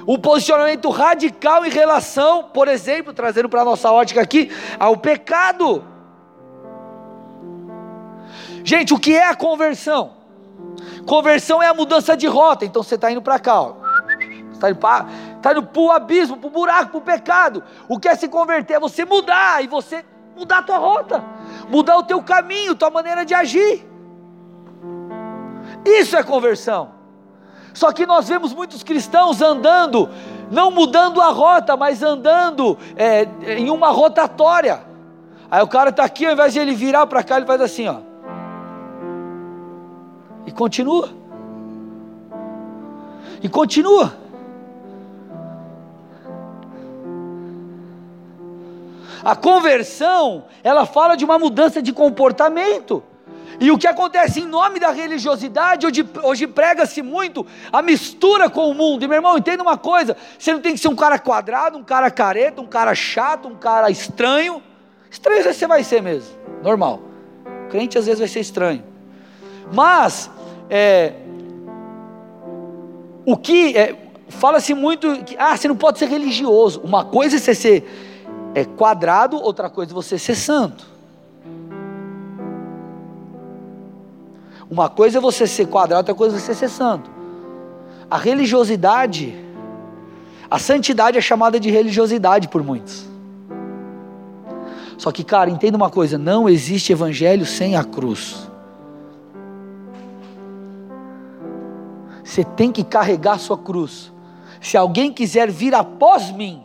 [0.07, 5.92] Um posicionamento radical em relação, por exemplo, trazendo para a nossa ótica aqui, ao pecado.
[8.63, 10.11] Gente, o que é a conversão?
[11.05, 12.65] Conversão é a mudança de rota.
[12.65, 13.75] Então você está indo para cá, ó.
[14.51, 15.05] Está indo para
[15.41, 17.63] tá indo o abismo, para o buraco, para o pecado.
[17.89, 18.75] O que é se converter?
[18.75, 20.05] É você mudar e você
[20.37, 21.23] mudar a tua rota,
[21.69, 23.85] mudar o teu caminho, tua maneira de agir.
[25.83, 26.91] Isso é conversão.
[27.73, 30.09] Só que nós vemos muitos cristãos andando,
[30.49, 34.81] não mudando a rota, mas andando é, em uma rotatória.
[35.51, 37.87] Aí o cara está aqui, ao invés de ele virar para cá, ele faz assim,
[37.87, 38.12] ó.
[40.45, 41.09] E continua.
[43.41, 44.23] E continua.
[49.23, 53.01] A conversão, ela fala de uma mudança de comportamento.
[53.59, 58.69] E o que acontece em nome da religiosidade, hoje, hoje prega-se muito a mistura com
[58.69, 59.03] o mundo.
[59.03, 61.83] E meu irmão, entenda uma coisa: você não tem que ser um cara quadrado, um
[61.83, 64.61] cara careta, um cara chato, um cara estranho.
[65.09, 66.99] Estranho você vai ser mesmo, normal.
[67.69, 68.92] Crente às vezes vai ser estranho.
[69.71, 70.29] Mas,
[70.69, 71.13] é,
[73.25, 73.95] o que é,
[74.27, 76.81] fala-se muito que ah, você não pode ser religioso.
[76.81, 80.85] Uma coisa é você ser é, quadrado, outra coisa é você ser santo.
[84.69, 87.09] Uma coisa é você ser quadrado, outra coisa é você ser santo.
[88.09, 89.33] A religiosidade,
[90.49, 93.07] a santidade é chamada de religiosidade por muitos.
[94.97, 98.49] Só que, cara, entenda uma coisa: não existe evangelho sem a cruz.
[102.23, 104.11] Você tem que carregar a sua cruz.
[104.61, 106.63] Se alguém quiser vir após mim,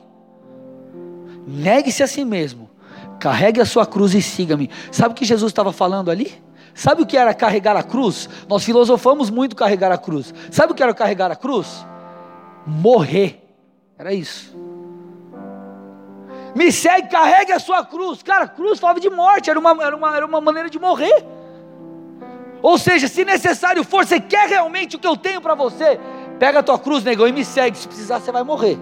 [1.47, 2.71] negue-se a si mesmo,
[3.19, 4.71] carregue a sua cruz e siga-me.
[4.93, 6.33] Sabe o que Jesus estava falando ali?
[6.75, 8.29] Sabe o que era carregar a cruz?
[8.49, 10.33] Nós filosofamos muito carregar a cruz.
[10.51, 11.85] Sabe o que era carregar a cruz?
[12.65, 13.45] Morrer.
[13.99, 14.57] Era isso.
[16.55, 18.23] Me segue, carregue a sua cruz.
[18.23, 21.25] Cara, cruz falava de morte, era uma, era uma, era uma maneira de morrer.
[22.63, 25.99] Ou seja, se necessário for, você quer realmente o que eu tenho para você,
[26.39, 27.77] pega a tua cruz, negão, e me segue.
[27.77, 28.79] Se precisar, você vai morrer.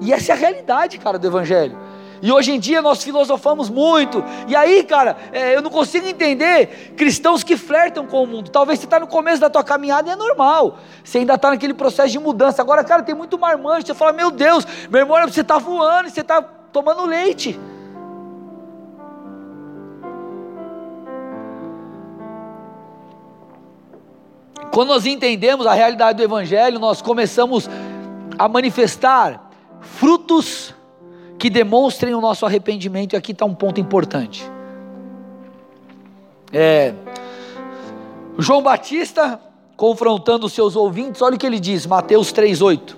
[0.00, 1.78] E essa é a realidade, cara, do Evangelho.
[2.22, 4.24] E hoje em dia nós filosofamos muito.
[4.48, 8.50] E aí, cara, é, eu não consigo entender cristãos que flertam com o mundo.
[8.50, 10.78] Talvez você está no começo da tua caminhada e é normal.
[11.02, 12.62] Você ainda está naquele processo de mudança.
[12.62, 13.86] Agora, cara, tem muito marmanjo.
[13.86, 17.60] Você fala, meu Deus, meu irmão, você está voando, você está tomando leite.
[24.74, 27.70] Quando nós entendemos a realidade do Evangelho, nós começamos
[28.36, 29.48] a manifestar
[29.80, 30.74] frutos
[31.38, 34.44] que demonstrem o nosso arrependimento, e aqui está um ponto importante.
[36.52, 36.92] É,
[38.36, 39.40] João Batista,
[39.76, 42.96] confrontando seus ouvintes, olha o que ele diz, Mateus 3,8: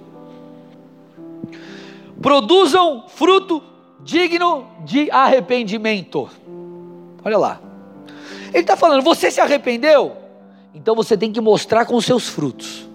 [2.23, 3.62] Produzam fruto
[4.01, 6.27] digno de arrependimento.
[7.23, 7.61] Olha lá.
[8.49, 10.25] Ele está falando: você se arrependeu?
[10.77, 12.87] Então você tem que mostrar com os seus frutos.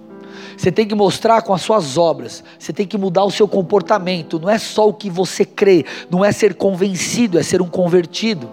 [0.56, 2.44] Você tem que mostrar com as suas obras.
[2.60, 4.40] Você tem que mudar o seu comportamento.
[4.40, 5.84] Não é só o que você crê.
[6.08, 8.48] Não é ser convencido, é ser um convertido.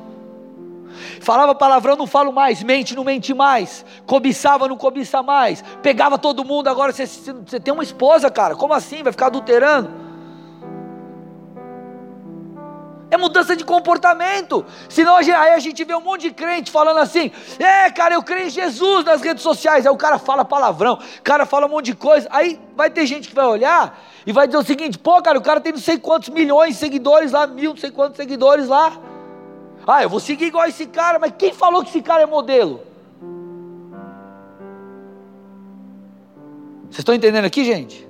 [1.20, 2.62] Falava palavrão, não falo mais.
[2.62, 3.84] Mente, não mente mais.
[4.06, 5.62] Cobiçava, não cobiça mais.
[5.82, 6.68] Pegava todo mundo.
[6.68, 8.56] Agora você, você tem uma esposa, cara.
[8.56, 9.02] Como assim?
[9.02, 10.07] Vai ficar adulterando?
[13.10, 14.64] É mudança de comportamento.
[14.88, 18.48] Senão aí a gente vê um monte de crente falando assim: é, cara, eu creio
[18.48, 19.86] em Jesus nas redes sociais.
[19.86, 22.28] Aí o cara fala palavrão, o cara fala um monte de coisa.
[22.30, 25.42] Aí vai ter gente que vai olhar e vai dizer o seguinte: pô, cara, o
[25.42, 28.92] cara tem não sei quantos milhões de seguidores lá, mil, não sei quantos seguidores lá.
[29.86, 32.82] Ah, eu vou seguir igual esse cara, mas quem falou que esse cara é modelo?
[36.90, 38.07] Vocês estão entendendo aqui, gente?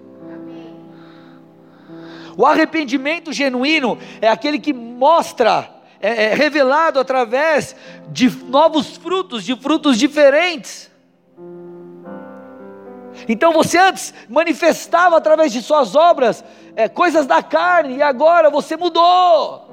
[2.38, 5.68] O arrependimento genuíno é aquele que mostra,
[6.00, 7.74] é, é revelado através
[8.10, 10.88] de novos frutos, de frutos diferentes.
[13.28, 16.44] Então você antes manifestava através de suas obras
[16.76, 19.68] é, coisas da carne, e agora você mudou.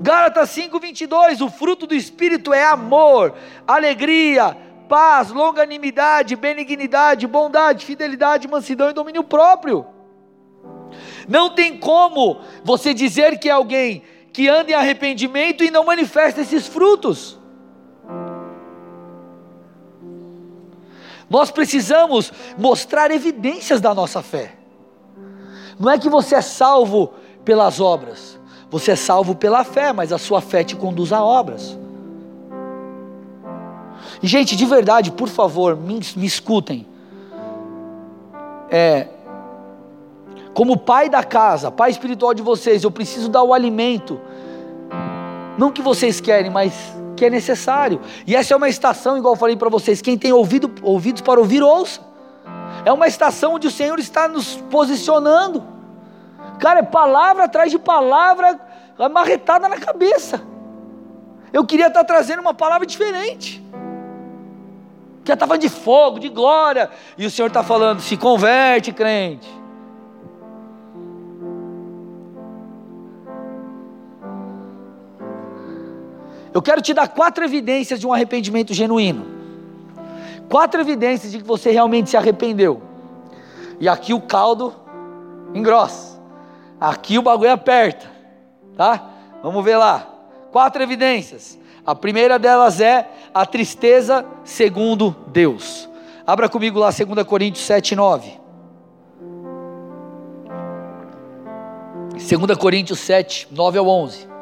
[0.00, 3.32] Gálatas 5:22, o fruto do espírito é amor,
[3.64, 4.56] alegria,
[4.88, 9.93] paz, longanimidade, benignidade, bondade, fidelidade, mansidão e domínio próprio.
[11.28, 16.40] Não tem como você dizer que é alguém que anda em arrependimento e não manifesta
[16.40, 17.38] esses frutos.
[21.28, 24.56] Nós precisamos mostrar evidências da nossa fé.
[25.78, 27.12] Não é que você é salvo
[27.44, 28.38] pelas obras,
[28.70, 31.78] você é salvo pela fé, mas a sua fé te conduz a obras.
[34.22, 36.86] E, gente, de verdade, por favor, me, me escutem.
[38.70, 39.08] É,
[40.54, 44.20] como pai da casa, pai espiritual de vocês, eu preciso dar o alimento.
[45.58, 46.72] Não que vocês querem, mas
[47.16, 48.00] que é necessário.
[48.26, 51.40] E essa é uma estação, igual eu falei para vocês, quem tem ouvido, ouvidos para
[51.40, 52.00] ouvir, ouça.
[52.84, 55.64] É uma estação onde o Senhor está nos posicionando.
[56.60, 58.58] Cara, é palavra atrás de palavra,
[58.98, 60.40] amarretada na cabeça.
[61.52, 63.64] Eu queria estar trazendo uma palavra diferente.
[65.24, 66.90] Que estava de fogo, de glória.
[67.16, 69.63] E o Senhor está falando: se converte, crente.
[76.54, 79.26] Eu quero te dar quatro evidências de um arrependimento genuíno.
[80.48, 82.80] Quatro evidências de que você realmente se arrependeu.
[83.80, 84.72] E aqui o caldo
[85.52, 86.16] engrossa.
[86.80, 88.06] Aqui o bagulho aperta.
[88.76, 89.10] Tá?
[89.42, 90.08] Vamos ver lá.
[90.52, 91.58] Quatro evidências.
[91.84, 95.88] A primeira delas é a tristeza segundo Deus.
[96.24, 98.40] Abra comigo lá 2 Coríntios 7, 9.
[102.12, 104.33] 2 Coríntios 7, 9 ao 11.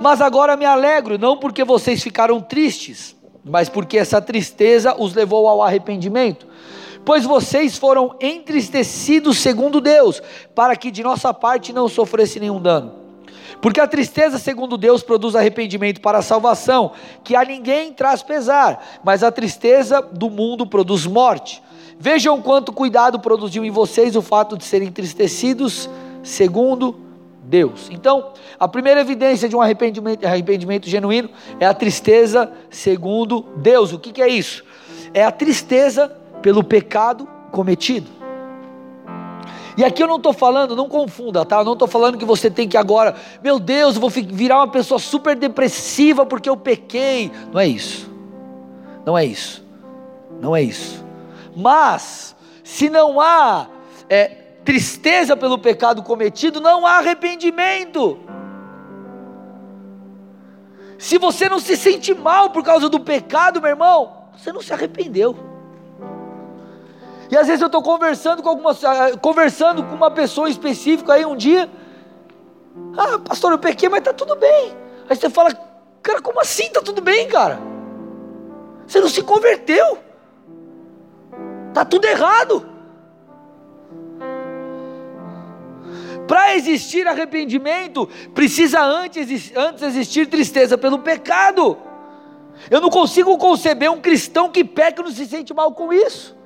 [0.00, 5.48] Mas agora me alegro, não porque vocês ficaram tristes, mas porque essa tristeza os levou
[5.48, 6.46] ao arrependimento.
[7.04, 10.22] Pois vocês foram entristecidos segundo Deus,
[10.54, 12.92] para que de nossa parte não sofresse nenhum dano.
[13.60, 16.92] Porque a tristeza, segundo Deus, produz arrependimento para a salvação,
[17.24, 21.62] que a ninguém traz pesar, mas a tristeza do mundo produz morte.
[21.98, 25.90] Vejam quanto cuidado produziu em vocês o fato de serem entristecidos
[26.22, 27.07] segundo
[27.48, 27.88] Deus.
[27.90, 33.92] Então, a primeira evidência de um arrependimento, arrependimento genuíno é a tristeza segundo Deus.
[33.92, 34.62] O que, que é isso?
[35.14, 38.06] É a tristeza pelo pecado cometido.
[39.78, 41.60] E aqui eu não estou falando, não confunda, tá?
[41.60, 44.68] Eu não estou falando que você tem que agora, meu Deus, eu vou virar uma
[44.68, 47.30] pessoa super depressiva porque eu pequei.
[47.52, 48.10] Não é isso.
[49.06, 49.64] Não é isso.
[50.40, 51.02] Não é isso.
[51.56, 53.68] Mas, se não há
[54.10, 58.18] é, tristeza pelo pecado cometido, não há arrependimento.
[60.98, 64.72] Se você não se sente mal por causa do pecado, meu irmão, você não se
[64.72, 65.36] arrependeu.
[67.30, 71.24] E às vezes eu estou conversando com algumas, ah, conversando com uma pessoa específica aí
[71.24, 71.70] um dia.
[72.96, 74.76] Ah, pastor, eu pequei, mas está tudo bem.
[75.08, 75.50] Aí você fala,
[76.02, 77.58] cara, como assim está tudo bem, cara?
[78.86, 79.98] Você não se converteu.
[81.68, 82.66] Está tudo errado.
[86.28, 91.78] Para existir arrependimento, precisa antes, antes existir tristeza pelo pecado.
[92.70, 96.36] Eu não consigo conceber um cristão que peca e não se sente mal com isso.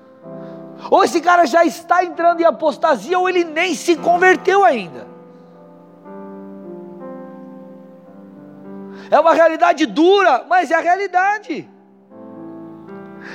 [0.88, 5.09] Ou esse cara já está entrando em apostasia, ou ele nem se converteu ainda.
[9.11, 11.68] É uma realidade dura, mas é a realidade.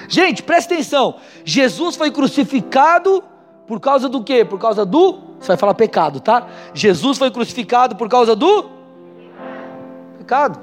[0.07, 1.17] Gente, presta atenção.
[1.43, 3.21] Jesus foi crucificado
[3.67, 4.45] por causa do quê?
[4.45, 6.47] Por causa do você vai falar pecado, tá?
[6.73, 8.69] Jesus foi crucificado por causa do
[10.17, 10.59] pecado.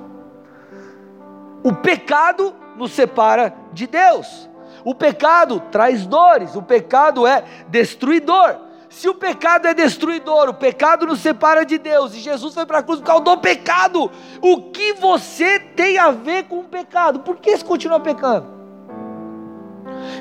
[1.63, 4.49] O pecado nos separa de Deus.
[4.85, 8.57] O pecado traz dores, o pecado é destruidor.
[8.91, 12.79] Se o pecado é destruidor, o pecado nos separa de Deus, e Jesus foi para
[12.79, 14.11] a cruz por causa do pecado,
[14.41, 17.21] o que você tem a ver com o pecado?
[17.21, 18.47] Por que você continua pecando?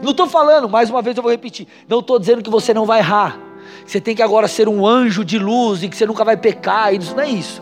[0.02, 2.86] Não estou falando, mais uma vez eu vou repetir, não estou dizendo que você não
[2.86, 3.38] vai errar,
[3.86, 6.94] você tem que agora ser um anjo de luz e que você nunca vai pecar,
[6.94, 7.62] isso não é isso.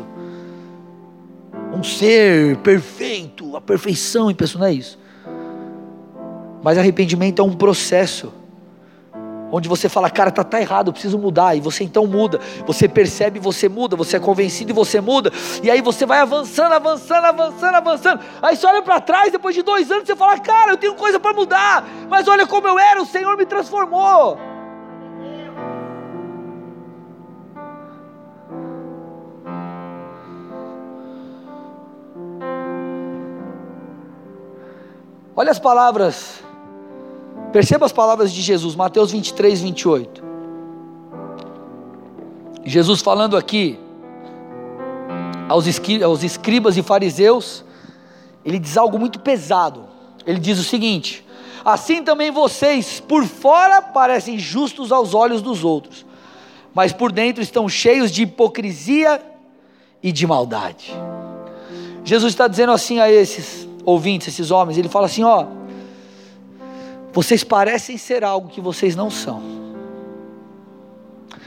[1.74, 5.00] Um ser perfeito, a perfeição em pessoa, não é isso.
[6.64, 8.34] Mas arrependimento é um processo
[9.52, 12.88] onde você fala, cara, tá, tá errado, eu preciso mudar, e você então muda, você
[12.88, 15.32] percebe, você muda, você é convencido e você muda,
[15.62, 19.62] e aí você vai avançando, avançando, avançando, avançando, aí você olha para trás, depois de
[19.62, 23.02] dois anos, você fala, cara, eu tenho coisa para mudar, mas olha como eu era,
[23.02, 24.51] o Senhor me transformou.
[35.36, 36.42] Olha as palavras
[37.52, 40.24] Perceba as palavras de Jesus, Mateus 23, 28.
[42.64, 43.78] Jesus falando aqui
[45.50, 47.66] aos, escribas e fariseus,
[48.46, 49.84] ele diz algo muito pesado.
[50.26, 51.26] Ele diz o seguinte:
[51.66, 56.06] Assim também vocês, por fora, parecem justos aos olhos dos outros,
[56.74, 59.22] mas por dentro estão cheios de hipocrisia
[60.02, 60.94] e de maldade.
[62.06, 65.46] Jesus está dizendo assim a esses ouvintes, esses homens: Ele fala assim, ó
[67.14, 69.42] vocês parecem ser algo que vocês não são.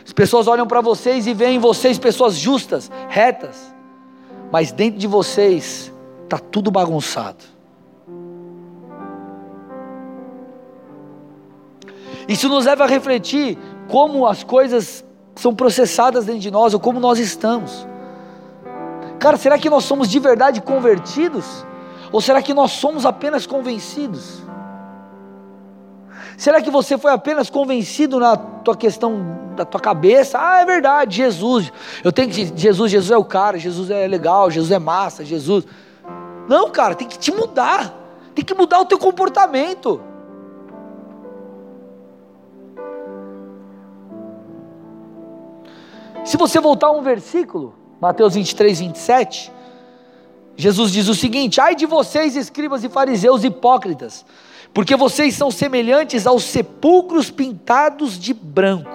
[0.04, 3.74] As pessoas olham para vocês e veem em vocês pessoas justas, retas,
[4.52, 5.92] mas dentro de vocês
[6.24, 7.42] está tudo bagunçado.
[12.28, 17.00] Isso nos leva a refletir como as coisas são processadas dentro de nós ou como
[17.00, 17.86] nós estamos.
[19.18, 21.64] Cara, será que nós somos de verdade convertidos?
[22.14, 24.40] Ou será que nós somos apenas convencidos?
[26.38, 30.38] Será que você foi apenas convencido na tua questão da tua cabeça?
[30.40, 31.72] Ah, é verdade, Jesus.
[32.04, 35.66] Eu tenho que Jesus, Jesus é o cara, Jesus é legal, Jesus é massa, Jesus.
[36.48, 37.92] Não, cara, tem que te mudar.
[38.32, 40.00] Tem que mudar o teu comportamento.
[46.24, 49.52] Se você voltar a um versículo, Mateus 23, 27,
[50.56, 54.24] Jesus diz o seguinte: Ai de vocês, escribas e fariseus hipócritas,
[54.72, 58.90] porque vocês são semelhantes aos sepulcros pintados de branco,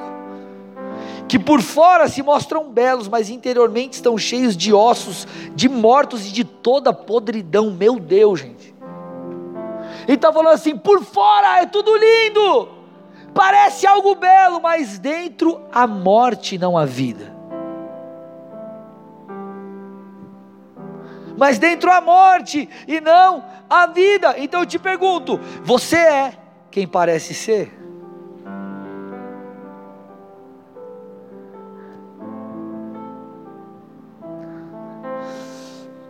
[1.27, 6.31] que por fora se mostram belos, mas interiormente estão cheios de ossos, de mortos e
[6.31, 7.71] de toda podridão.
[7.71, 8.73] Meu Deus, gente.
[10.07, 12.69] Ele está falando assim: por fora é tudo lindo,
[13.33, 17.38] parece algo belo, mas dentro a morte não há vida.
[21.39, 24.35] Mas dentro a morte e não a vida.
[24.37, 26.33] Então eu te pergunto: você é
[26.69, 27.73] quem parece ser?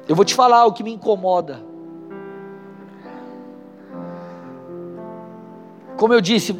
[0.07, 1.63] Eu vou te falar o que me incomoda.
[5.95, 6.57] Como eu disse,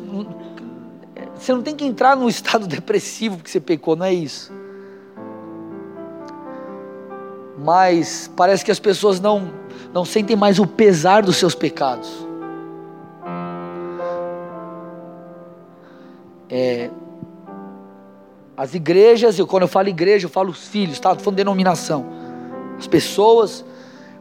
[1.33, 4.58] você não tem que entrar num estado depressivo porque você pecou, não é isso
[7.63, 9.51] mas parece que as pessoas não,
[9.93, 12.09] não sentem mais o pesar dos seus pecados.
[16.49, 16.89] É,
[18.55, 21.11] as igrejas, quando eu falo igreja, eu falo os filhos, tá?
[21.11, 22.05] Estou falando denominação.
[22.77, 23.63] As pessoas,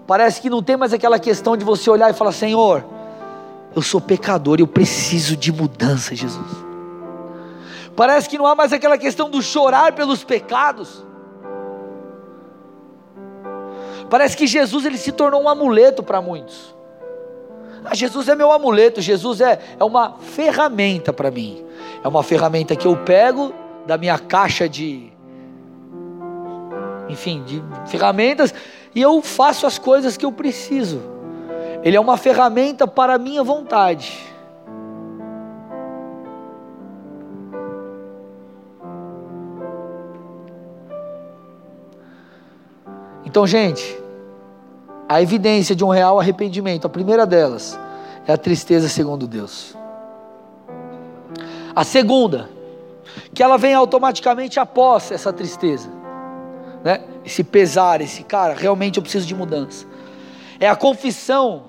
[0.07, 2.85] parece que não tem mais aquela questão de você olhar e falar: Senhor,
[3.75, 6.69] eu sou pecador eu preciso de mudança, Jesus.
[7.97, 11.05] Parece que não há mais aquela questão do chorar pelos pecados.
[14.09, 16.75] Parece que Jesus ele se tornou um amuleto para muitos.
[17.85, 21.65] Ah, Jesus é meu amuleto, Jesus é, é uma ferramenta para mim.
[22.03, 23.53] É uma ferramenta que eu pego
[23.87, 25.13] da minha caixa de,
[27.09, 28.53] enfim, de ferramentas
[28.95, 31.01] e eu faço as coisas que eu preciso.
[31.83, 34.19] Ele é uma ferramenta para a minha vontade.
[43.29, 44.01] Então, gente,
[45.07, 47.79] a evidência de um real arrependimento, a primeira delas,
[48.27, 49.77] é a tristeza segundo Deus.
[51.77, 52.49] A segunda,
[53.35, 55.91] que ela vem automaticamente após essa tristeza,
[56.83, 57.03] né?
[57.23, 59.85] esse pesar, esse cara, realmente eu preciso de mudança.
[60.59, 61.65] É a confissão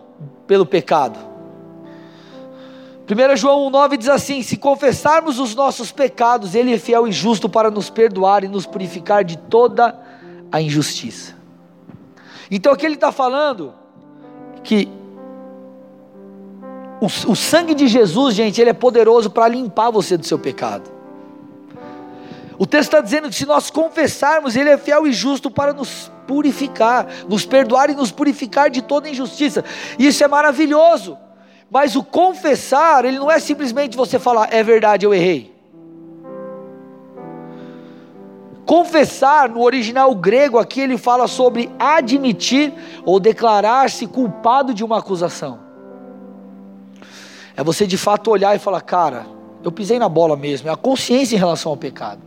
[0.47, 1.19] pelo pecado.
[3.05, 7.49] 1 João 9 diz assim: Se confessarmos os nossos pecados, Ele é fiel e justo
[7.49, 9.99] para nos perdoar e nos purificar de toda
[10.49, 11.38] a injustiça.
[12.49, 13.73] Então aqui ele está falando
[14.63, 14.87] que
[17.01, 20.99] o, o sangue de Jesus, gente, ele é poderoso para limpar você do seu pecado.
[22.59, 26.11] O texto está dizendo que se nós confessarmos, Ele é fiel e justo para nos
[26.27, 29.63] purificar, nos perdoar e nos purificar de toda injustiça.
[29.97, 31.17] Isso é maravilhoso.
[31.71, 35.55] Mas o confessar, ele não é simplesmente você falar, é verdade, eu errei.
[38.69, 42.71] Confessar, no original grego aqui, ele fala sobre admitir
[43.03, 45.57] ou declarar-se culpado de uma acusação.
[47.57, 49.25] É você de fato olhar e falar, cara,
[49.63, 52.21] eu pisei na bola mesmo, é a consciência em relação ao pecado.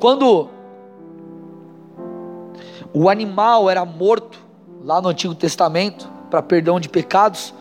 [0.00, 0.48] Quando
[2.92, 4.40] o animal era morto,
[4.82, 7.54] lá no Antigo Testamento, para perdão de pecados,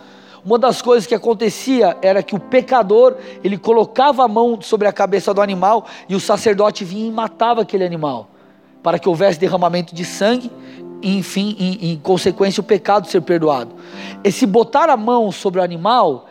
[0.46, 4.94] uma das coisas que acontecia era que o pecador, ele colocava a mão sobre a
[4.94, 8.30] cabeça do animal e o sacerdote vinha e matava aquele animal,
[8.84, 10.52] para que houvesse derramamento de sangue
[11.02, 13.74] e, enfim, em, em consequência, o pecado ser perdoado.
[14.24, 16.28] Esse botar a mão sobre o animal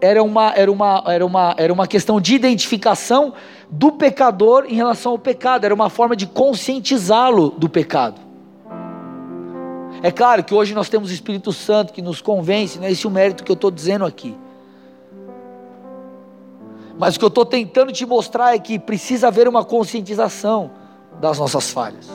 [0.00, 3.34] era uma, era uma, era uma, era uma questão de identificação
[3.70, 8.29] do pecador em relação ao pecado, era uma forma de conscientizá-lo do pecado.
[10.02, 13.06] É claro que hoje nós temos o Espírito Santo que nos convence, não é esse
[13.06, 14.36] o mérito que eu estou dizendo aqui.
[16.98, 20.70] Mas o que eu estou tentando te mostrar é que precisa haver uma conscientização
[21.20, 22.08] das nossas falhas.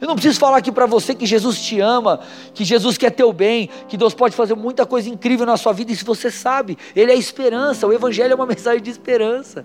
[0.00, 2.20] Eu não preciso falar aqui para você que Jesus te ama,
[2.52, 5.92] que Jesus quer teu bem, que Deus pode fazer muita coisa incrível na sua vida,
[5.92, 9.64] e se você sabe, Ele é esperança, o Evangelho é uma mensagem de esperança.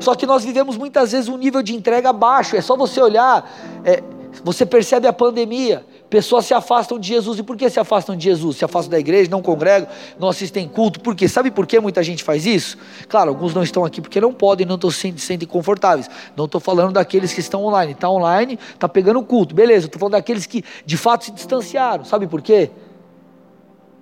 [0.00, 3.50] Só que nós vivemos muitas vezes um nível de entrega baixo, é só você olhar,
[3.84, 4.02] é,
[4.42, 8.24] você percebe a pandemia, pessoas se afastam de Jesus, e por que se afastam de
[8.24, 8.56] Jesus?
[8.56, 9.88] Se afastam da igreja, não congregam,
[10.18, 11.28] não assistem culto, por quê?
[11.28, 12.76] Sabe por que muita gente faz isso?
[13.08, 16.60] Claro, alguns não estão aqui porque não podem, não estão se sentem confortáveis, não estou
[16.60, 20.64] falando daqueles que estão online, está online, está pegando culto, beleza, estou falando daqueles que
[20.84, 22.70] de fato se distanciaram, sabe por quê?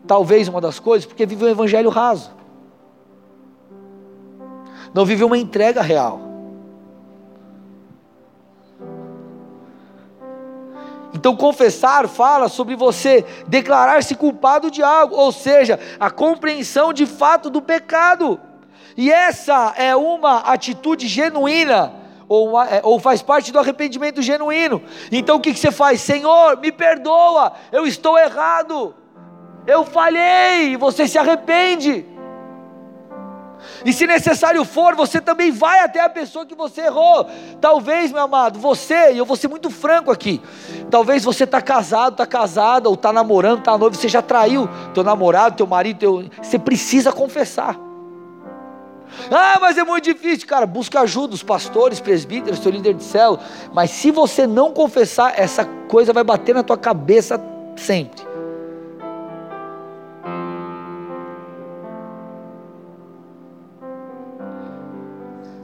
[0.07, 2.42] Talvez uma das coisas, porque vive um evangelho raso
[4.95, 6.33] não vive uma entrega real.
[11.15, 17.51] Então, confessar fala sobre você declarar-se culpado de algo, ou seja, a compreensão de fato
[17.51, 18.41] do pecado.
[18.97, 21.93] E essa é uma atitude genuína,
[22.29, 24.83] ou, é, ou faz parte do arrependimento genuíno.
[25.11, 26.01] Então, o que, que você faz?
[26.01, 28.95] Senhor, me perdoa, eu estou errado,
[29.67, 32.07] eu falhei, você se arrepende.
[33.85, 37.29] E se necessário for, você também vai até a pessoa que você errou.
[37.61, 40.41] Talvez, meu amado, você, e eu vou ser muito franco aqui,
[40.91, 45.05] talvez você está casado, está casada, ou está namorando, está noivo, você já traiu teu
[45.05, 46.25] namorado, teu marido, teu...
[46.41, 47.77] você precisa confessar.
[49.31, 50.67] Ah, mas é muito difícil, cara.
[50.67, 53.39] Busca ajuda, os pastores, presbíteros, teu líder de céu.
[53.73, 57.39] Mas se você não confessar, essa coisa vai bater na tua cabeça
[57.77, 58.32] sempre.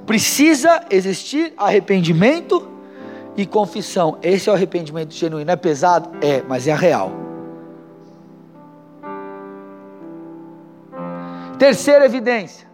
[0.09, 2.66] Precisa existir arrependimento
[3.36, 4.16] e confissão.
[4.22, 5.50] Esse é o arrependimento genuíno.
[5.50, 6.09] É pesado?
[6.22, 7.12] É, mas é real.
[11.59, 12.66] Terceira evidência.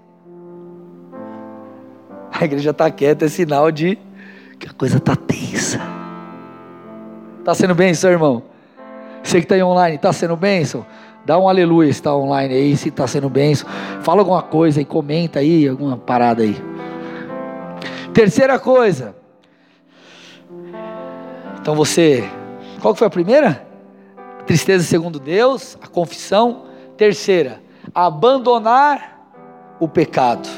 [2.31, 3.99] A igreja está quieta, é sinal de
[4.57, 5.81] que a coisa está tensa.
[7.41, 8.45] Está sendo bênção, irmão?
[9.25, 10.87] Você que está aí online, está sendo bênção?
[11.27, 13.69] Dá um aleluia se está online aí, se está sendo bênção.
[14.03, 16.74] Fala alguma coisa aí, comenta aí, alguma parada aí.
[18.15, 19.17] Terceira coisa.
[21.61, 22.23] Então você,
[22.81, 23.67] qual foi a primeira?
[24.47, 26.67] Tristeza segundo Deus, a confissão.
[26.97, 27.61] Terceira,
[27.93, 29.29] abandonar
[29.81, 30.49] o pecado.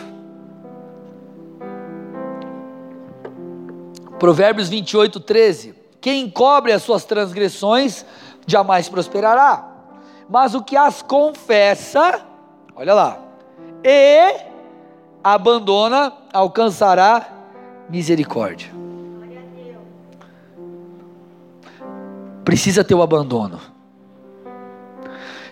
[4.18, 5.74] Provérbios 28, 13.
[5.98, 8.04] Quem encobre as suas transgressões
[8.46, 9.66] jamais prosperará,
[10.28, 12.20] mas o que as confessa,
[12.74, 13.18] olha lá,
[13.82, 14.36] e
[15.24, 17.35] abandona, alcançará
[17.88, 18.70] misericórdia.
[22.44, 23.58] Precisa ter o abandono.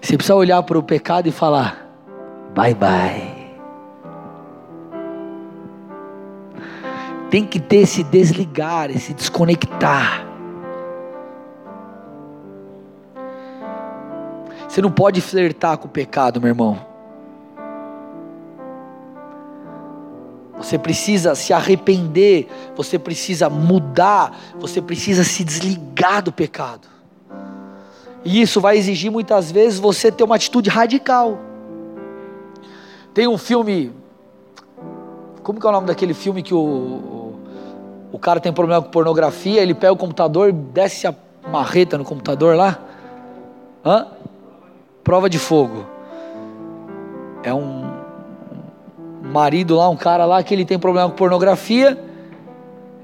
[0.00, 1.88] Você precisa olhar para o pecado e falar:
[2.54, 3.44] bye bye.
[7.30, 10.24] Tem que ter esse desligar, esse desconectar.
[14.68, 16.93] Você não pode flertar com o pecado, meu irmão.
[20.56, 26.88] Você precisa se arrepender, você precisa mudar, você precisa se desligar do pecado.
[28.24, 31.38] E isso vai exigir muitas vezes você ter uma atitude radical.
[33.12, 33.92] Tem um filme,
[35.42, 37.24] como que é o nome daquele filme que o, o
[38.14, 41.12] o cara tem problema com pornografia, ele pega o computador, desce a
[41.50, 42.78] marreta no computador lá.
[43.84, 44.06] Hã?
[45.02, 45.84] Prova de fogo.
[47.42, 47.93] É um
[49.34, 51.98] marido lá, um cara lá que ele tem problema com pornografia.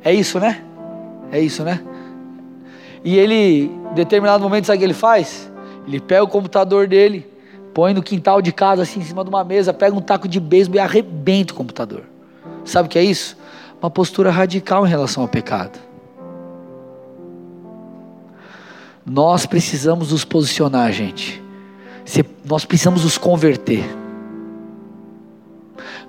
[0.03, 0.63] É isso, né?
[1.33, 1.81] É isso, né?
[3.05, 5.51] E ele, em determinado momento, sabe o que ele faz?
[5.87, 7.29] Ele pega o computador dele,
[7.75, 10.39] põe no quintal de casa, assim, em cima de uma mesa, pega um taco de
[10.39, 12.05] beisebol e arrebenta o computador.
[12.65, 13.37] Sabe o que é isso?
[13.83, 15.79] Uma postura radical em relação ao pecado.
[19.05, 21.43] Nós precisamos nos posicionar, gente.
[22.45, 24.00] Nós precisamos nos converter.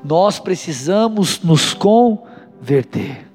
[0.03, 3.27] Nós precisamos nos converter.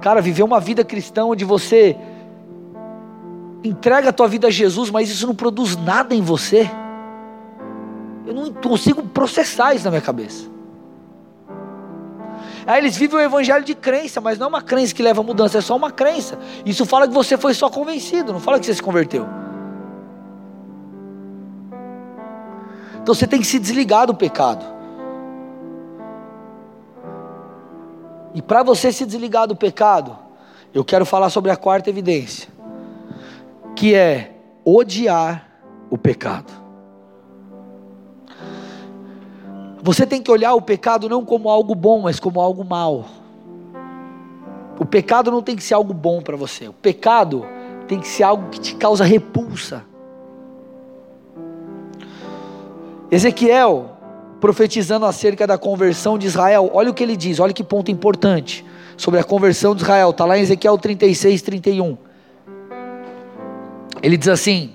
[0.00, 1.96] Cara, viver uma vida cristã onde você
[3.62, 6.70] entrega a tua vida a Jesus, mas isso não produz nada em você.
[8.26, 10.48] Eu não consigo processar isso na minha cabeça.
[12.66, 15.24] Aí eles vivem o evangelho de crença, mas não é uma crença que leva a
[15.24, 16.38] mudança, é só uma crença.
[16.64, 19.26] Isso fala que você foi só convencido, não fala que você se converteu.
[23.02, 24.64] Então você tem que se desligar do pecado.
[28.34, 30.16] E para você se desligar do pecado,
[30.72, 32.48] eu quero falar sobre a quarta evidência,
[33.74, 35.46] que é odiar
[35.90, 36.52] o pecado.
[39.82, 43.06] Você tem que olhar o pecado não como algo bom, mas como algo mal.
[44.78, 46.68] O pecado não tem que ser algo bom para você.
[46.68, 47.44] O pecado
[47.88, 49.84] tem que ser algo que te causa repulsa.
[53.10, 53.96] Ezequiel,
[54.40, 58.64] profetizando acerca da conversão de Israel, olha o que ele diz, olha que ponto importante
[58.96, 61.96] sobre a conversão de Israel, está lá em Ezequiel 36, 31.
[64.02, 64.70] Ele diz assim: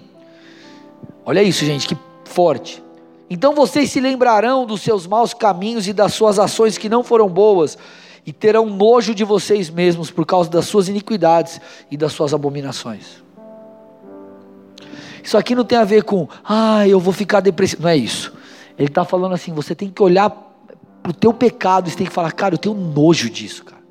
[1.26, 2.84] olha isso, gente, que forte.
[3.30, 7.28] Então vocês se lembrarão dos seus maus caminhos e das suas ações que não foram
[7.28, 7.78] boas,
[8.26, 13.25] e terão nojo de vocês mesmos por causa das suas iniquidades e das suas abominações.
[15.26, 17.82] Isso aqui não tem a ver com, ah, eu vou ficar depressivo.
[17.82, 18.32] Não é isso.
[18.78, 22.14] Ele está falando assim: você tem que olhar para o teu pecado, você tem que
[22.14, 23.82] falar, cara, eu tenho nojo disso, cara.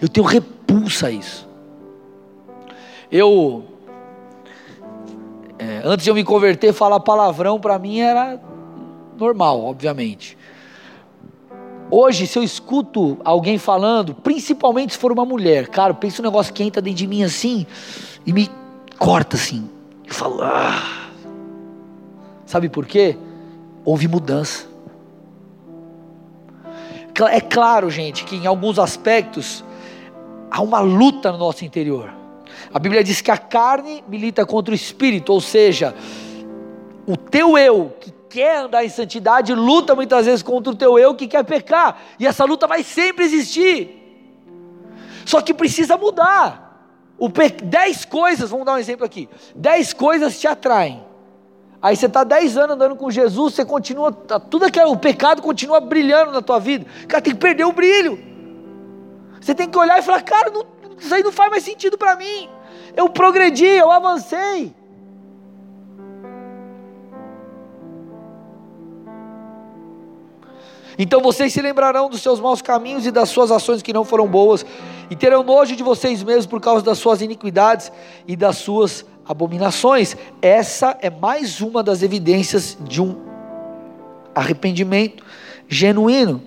[0.00, 1.48] Eu tenho repulsa a isso.
[3.10, 3.64] Eu,
[5.58, 8.40] é, antes de eu me converter, falar palavrão para mim era
[9.18, 10.38] normal, obviamente.
[11.90, 16.54] Hoje, se eu escuto alguém falando, principalmente se for uma mulher, cara, pensa um negócio
[16.54, 17.66] que entra dentro de mim assim
[18.24, 18.48] e me
[18.96, 19.68] corta assim.
[20.10, 21.08] Eu falo, ah.
[22.44, 23.16] Sabe por quê?
[23.84, 24.68] Houve mudança.
[27.30, 29.64] É claro, gente, que em alguns aspectos
[30.50, 32.12] há uma luta no nosso interior.
[32.74, 35.94] A Bíblia diz que a carne milita contra o espírito, ou seja,
[37.06, 41.14] o teu eu que quer andar em santidade luta muitas vezes contra o teu eu
[41.14, 43.96] que quer pecar, e essa luta vai sempre existir.
[45.24, 46.69] Só que precisa mudar.
[47.28, 47.50] Pe...
[47.50, 49.28] Dez coisas, vamos dar um exemplo aqui.
[49.54, 51.04] Dez coisas te atraem.
[51.82, 55.40] Aí você está dez anos andando com Jesus, você continua, tá, tudo aquilo, o pecado
[55.42, 56.86] continua brilhando na tua vida.
[57.08, 58.18] Cara, tem que perder o brilho.
[59.40, 60.66] Você tem que olhar e falar, cara, não,
[60.98, 62.48] isso aí não faz mais sentido para mim.
[62.94, 64.74] Eu progredi, eu avancei.
[71.02, 74.28] Então vocês se lembrarão dos seus maus caminhos e das suas ações que não foram
[74.28, 74.66] boas,
[75.08, 77.90] e terão nojo de vocês mesmos por causa das suas iniquidades
[78.28, 80.14] e das suas abominações.
[80.42, 83.16] Essa é mais uma das evidências de um
[84.34, 85.24] arrependimento
[85.66, 86.42] genuíno.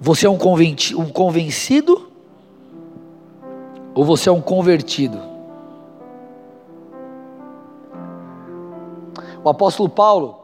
[0.00, 0.38] Você é um
[1.12, 2.15] convencido
[3.96, 5.18] ou você é um convertido?
[9.42, 10.38] O apóstolo Paulo,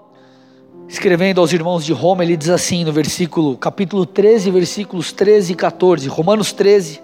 [0.88, 5.54] escrevendo aos irmãos de Roma, ele diz assim no versículo, capítulo 13, versículos 13 e
[5.54, 7.02] 14, Romanos 13,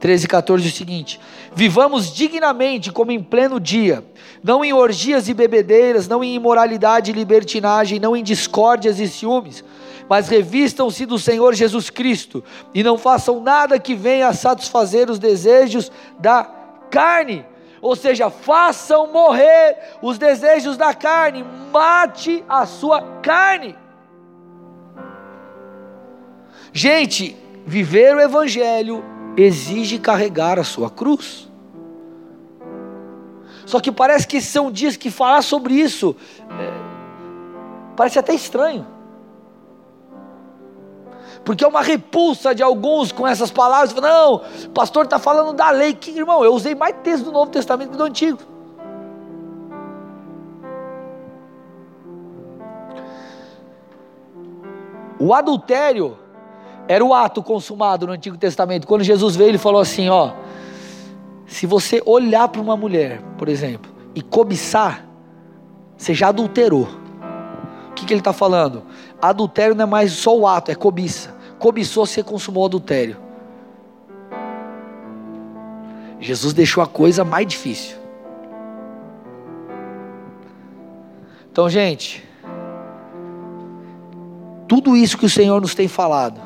[0.00, 1.20] 13 e 14 o seguinte:
[1.54, 4.02] Vivamos dignamente como em pleno dia,
[4.42, 9.62] não em orgias e bebedeiras, não em imoralidade e libertinagem, não em discórdias e ciúmes,
[10.08, 12.42] mas revistam-se do Senhor Jesus Cristo
[12.74, 16.44] e não façam nada que venha a satisfazer os desejos da
[16.90, 17.44] carne.
[17.80, 23.76] Ou seja, façam morrer os desejos da carne, mate a sua carne.
[26.72, 27.36] Gente,
[27.66, 29.04] viver o Evangelho
[29.36, 31.50] exige carregar a sua cruz.
[33.66, 36.14] Só que parece que são dias que falar sobre isso
[36.48, 36.72] é,
[37.96, 38.95] parece até estranho.
[41.44, 43.94] Porque é uma repulsa de alguns com essas palavras.
[43.94, 45.94] Não, o pastor está falando da lei.
[45.94, 48.38] Que, irmão, eu usei mais texto do Novo Testamento que do Antigo.
[55.18, 56.16] O adultério
[56.88, 58.86] era o ato consumado no Antigo Testamento.
[58.86, 60.32] Quando Jesus veio, ele falou assim: ó,
[61.46, 65.06] se você olhar para uma mulher, por exemplo, e cobiçar,
[65.96, 66.88] você já adulterou.
[67.90, 68.82] O que, que ele está falando?
[69.20, 71.34] Adultério não é mais só o ato, é cobiça.
[71.58, 73.16] Cobiçou, você consumou adultério.
[76.20, 77.96] Jesus deixou a coisa mais difícil.
[81.50, 82.22] Então, gente,
[84.68, 86.40] tudo isso que o Senhor nos tem falado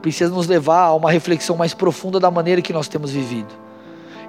[0.00, 3.52] precisa nos levar a uma reflexão mais profunda da maneira que nós temos vivido.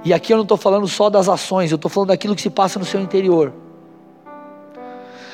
[0.03, 2.49] E aqui eu não estou falando só das ações, eu estou falando daquilo que se
[2.49, 3.53] passa no seu interior.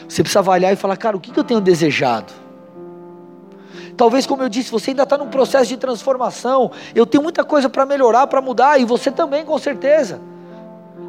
[0.08, 2.32] Você precisa avaliar e falar, cara, o que, que eu tenho desejado?
[3.98, 6.72] Talvez, como eu disse, você ainda está num processo de transformação.
[6.94, 10.20] Eu tenho muita coisa para melhorar, para mudar, e você também, com certeza.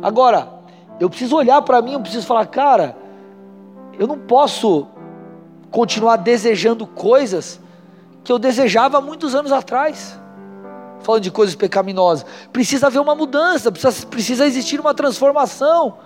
[0.02, 0.48] Agora,
[1.00, 2.96] eu preciso olhar para mim, eu preciso falar, cara,
[3.98, 4.86] eu não posso
[5.70, 7.60] continuar desejando coisas
[8.22, 10.18] que eu desejava muitos anos atrás.
[11.00, 12.26] Falando de coisas pecaminosas.
[12.52, 15.98] Precisa haver uma mudança, precisa, precisa existir uma transformação.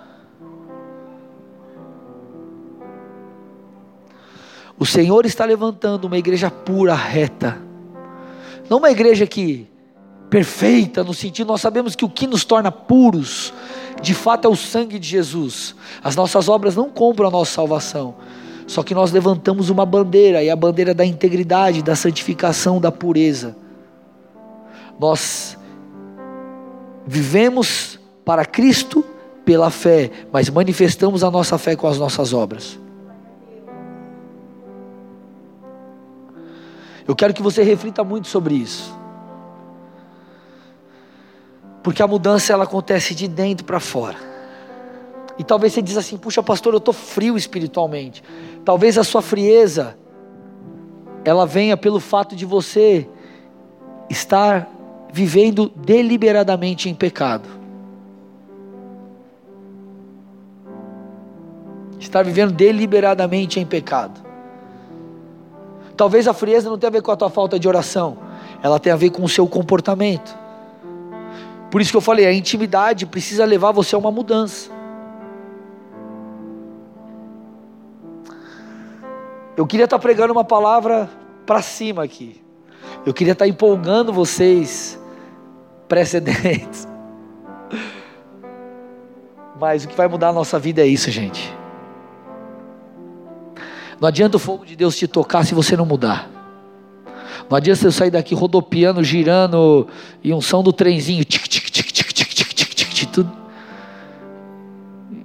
[4.81, 7.55] O Senhor está levantando uma igreja pura, reta.
[8.67, 9.67] Não uma igreja que
[10.27, 13.53] perfeita no sentido nós sabemos que o que nos torna puros,
[14.01, 15.75] de fato é o sangue de Jesus.
[16.03, 18.15] As nossas obras não compram a nossa salvação.
[18.65, 23.55] Só que nós levantamos uma bandeira, e a bandeira da integridade, da santificação, da pureza.
[24.99, 25.59] Nós
[27.05, 29.05] vivemos para Cristo
[29.45, 32.79] pela fé, mas manifestamos a nossa fé com as nossas obras.
[37.11, 38.97] Eu quero que você reflita muito sobre isso.
[41.83, 44.15] Porque a mudança ela acontece de dentro para fora.
[45.37, 48.23] E talvez você diz assim: "Puxa, pastor, eu estou frio espiritualmente".
[48.63, 49.97] Talvez a sua frieza
[51.25, 53.05] ela venha pelo fato de você
[54.09, 54.69] estar
[55.11, 57.49] vivendo deliberadamente em pecado.
[61.99, 64.30] Estar vivendo deliberadamente em pecado.
[65.95, 68.17] Talvez a frieza não tenha a ver com a tua falta de oração,
[68.63, 70.35] ela tem a ver com o seu comportamento.
[71.69, 74.69] Por isso que eu falei, a intimidade precisa levar você a uma mudança.
[79.55, 81.09] Eu queria estar pregando uma palavra
[81.45, 82.41] para cima aqui.
[83.05, 84.99] Eu queria estar empolgando vocês
[85.87, 86.87] precedentes.
[89.59, 91.60] Mas o que vai mudar a nossa vida é isso, gente.
[94.01, 96.27] Não adianta o fogo de Deus te tocar se você não mudar.
[97.47, 99.87] Não adianta você sair daqui rodopiando, girando
[100.23, 103.31] e um som do trenzinho, tic tic tic tic tic tic tic, tic, tic tudo.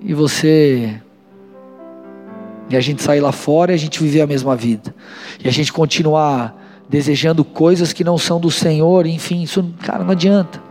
[0.03, 1.01] E você
[2.68, 4.95] e a gente sair lá fora e a gente viver a mesma vida.
[5.43, 6.55] E a gente continuar
[6.87, 10.66] desejando coisas que não são do Senhor, enfim, isso, cara, não adianta.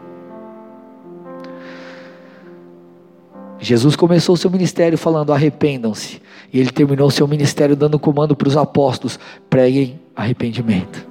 [3.60, 6.22] Jesus começou o seu ministério falando: arrependam-se.
[6.52, 11.08] E ele terminou o seu ministério dando comando para os apóstolos: preguem arrependimento.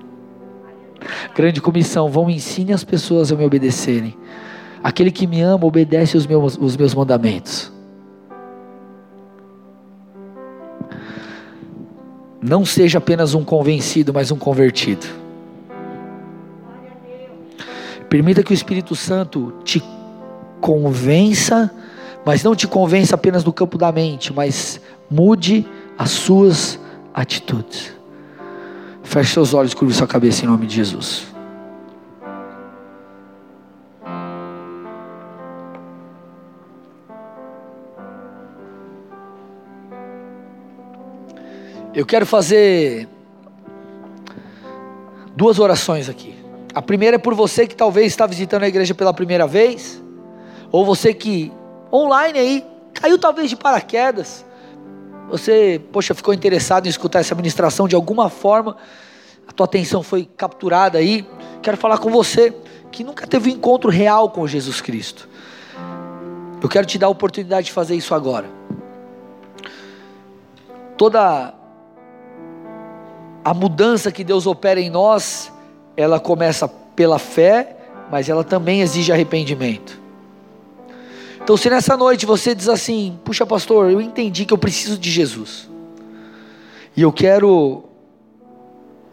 [1.35, 4.15] Grande comissão: vão ensine as pessoas a me obedecerem.
[4.83, 7.73] Aquele que me ama obedece os meus, os meus mandamentos.
[12.43, 15.07] Não seja apenas um convencido, mas um convertido.
[18.11, 19.83] Permita que o Espírito Santo te
[20.61, 21.71] convença,
[22.25, 25.67] mas não te convença apenas no campo da mente, mas mude
[25.99, 26.81] as suas
[27.13, 27.93] atitudes.
[29.03, 31.27] Feche seus olhos, curve sua cabeça em nome de Jesus.
[41.95, 43.07] Eu quero fazer
[45.37, 46.35] duas orações aqui.
[46.75, 50.03] A primeira é por você que talvez está visitando a igreja pela primeira vez,
[50.73, 51.53] ou você que
[51.95, 54.45] online aí caiu talvez de paraquedas.
[55.29, 58.77] Você, poxa, ficou interessado em escutar essa ministração de alguma forma,
[59.47, 61.27] a tua atenção foi capturada aí.
[61.63, 62.55] Quero falar com você
[62.91, 65.29] que nunca teve um encontro real com Jesus Cristo.
[66.63, 68.49] Eu quero te dar a oportunidade de fazer isso agora.
[70.97, 71.55] Toda
[73.45, 75.53] a mudança que Deus opera em nós,
[75.97, 77.77] ela começa pela fé,
[78.11, 80.04] mas ela também exige arrependimento.
[81.45, 85.11] Então, se nessa noite você diz assim: Puxa, pastor, eu entendi que eu preciso de
[85.11, 85.69] Jesus,
[86.97, 87.85] e eu quero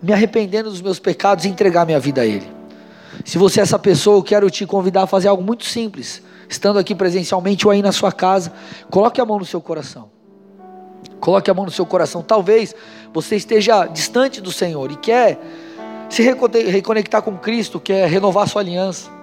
[0.01, 2.49] me arrependendo dos meus pecados e entregar minha vida a Ele.
[3.25, 6.23] Se você é essa pessoa, eu quero te convidar a fazer algo muito simples.
[6.47, 8.53] Estando aqui presencialmente ou aí na sua casa,
[8.89, 10.09] coloque a mão no seu coração.
[11.19, 12.23] Coloque a mão no seu coração.
[12.23, 12.73] Talvez
[13.13, 15.38] você esteja distante do Senhor e quer
[16.09, 19.20] se reconectar com Cristo, quer renovar sua aliança.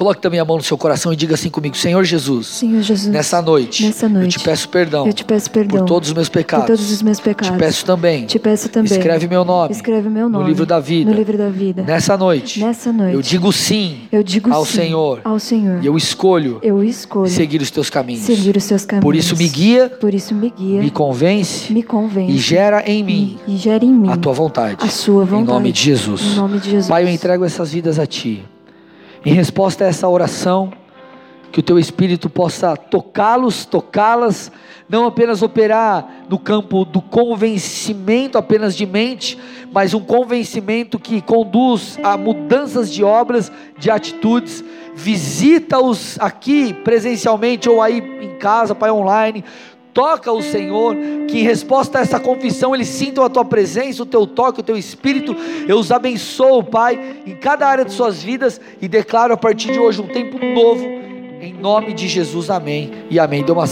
[0.00, 3.12] Coloque também a mão no seu coração e diga assim comigo: Senhor Jesus, Senhor Jesus
[3.12, 6.14] nessa noite, nessa noite eu te peço perdão, eu te peço perdão por todos os
[6.14, 6.64] meus pecados.
[6.64, 7.54] por todos os meus pecados.
[7.54, 10.80] Te peço também, te peço também escreve meu nome, escreve meu nome no livro da
[10.80, 11.10] vida.
[11.10, 11.82] no livro da vida.
[11.82, 15.84] Nessa noite, nessa noite eu digo sim, eu digo ao sim Senhor, ao Senhor.
[15.84, 18.22] E eu escolho, eu escolho seguir os teus caminhos.
[18.22, 19.04] Seguir os teus caminhos.
[19.04, 23.04] Por isso me guia, por isso me guia, me convence, me convence e gera em
[23.04, 24.82] mim, e, e gera em mim a tua vontade.
[24.82, 25.42] A sua vontade.
[25.42, 26.22] Em nome de Jesus.
[26.22, 26.88] Em nome de Jesus.
[26.88, 28.42] Pai, eu entrego essas vidas a ti.
[29.24, 30.72] Em resposta a essa oração,
[31.52, 34.50] que o teu espírito possa tocá-los, tocá-las,
[34.88, 39.38] não apenas operar no campo do convencimento apenas de mente,
[39.72, 44.64] mas um convencimento que conduz a mudanças de obras, de atitudes.
[44.94, 49.44] Visita-os aqui presencialmente ou aí em casa, Pai, online.
[49.92, 50.96] Toca o Senhor,
[51.28, 54.64] que em resposta a essa confissão eles sintam a tua presença, o teu toque, o
[54.64, 55.34] teu espírito.
[55.66, 59.78] Eu os abençoo, Pai, em cada área de suas vidas e declaro a partir de
[59.78, 61.00] hoje um tempo novo
[61.40, 63.42] em nome de Jesus, amém e amém.
[63.42, 63.66] Dê uma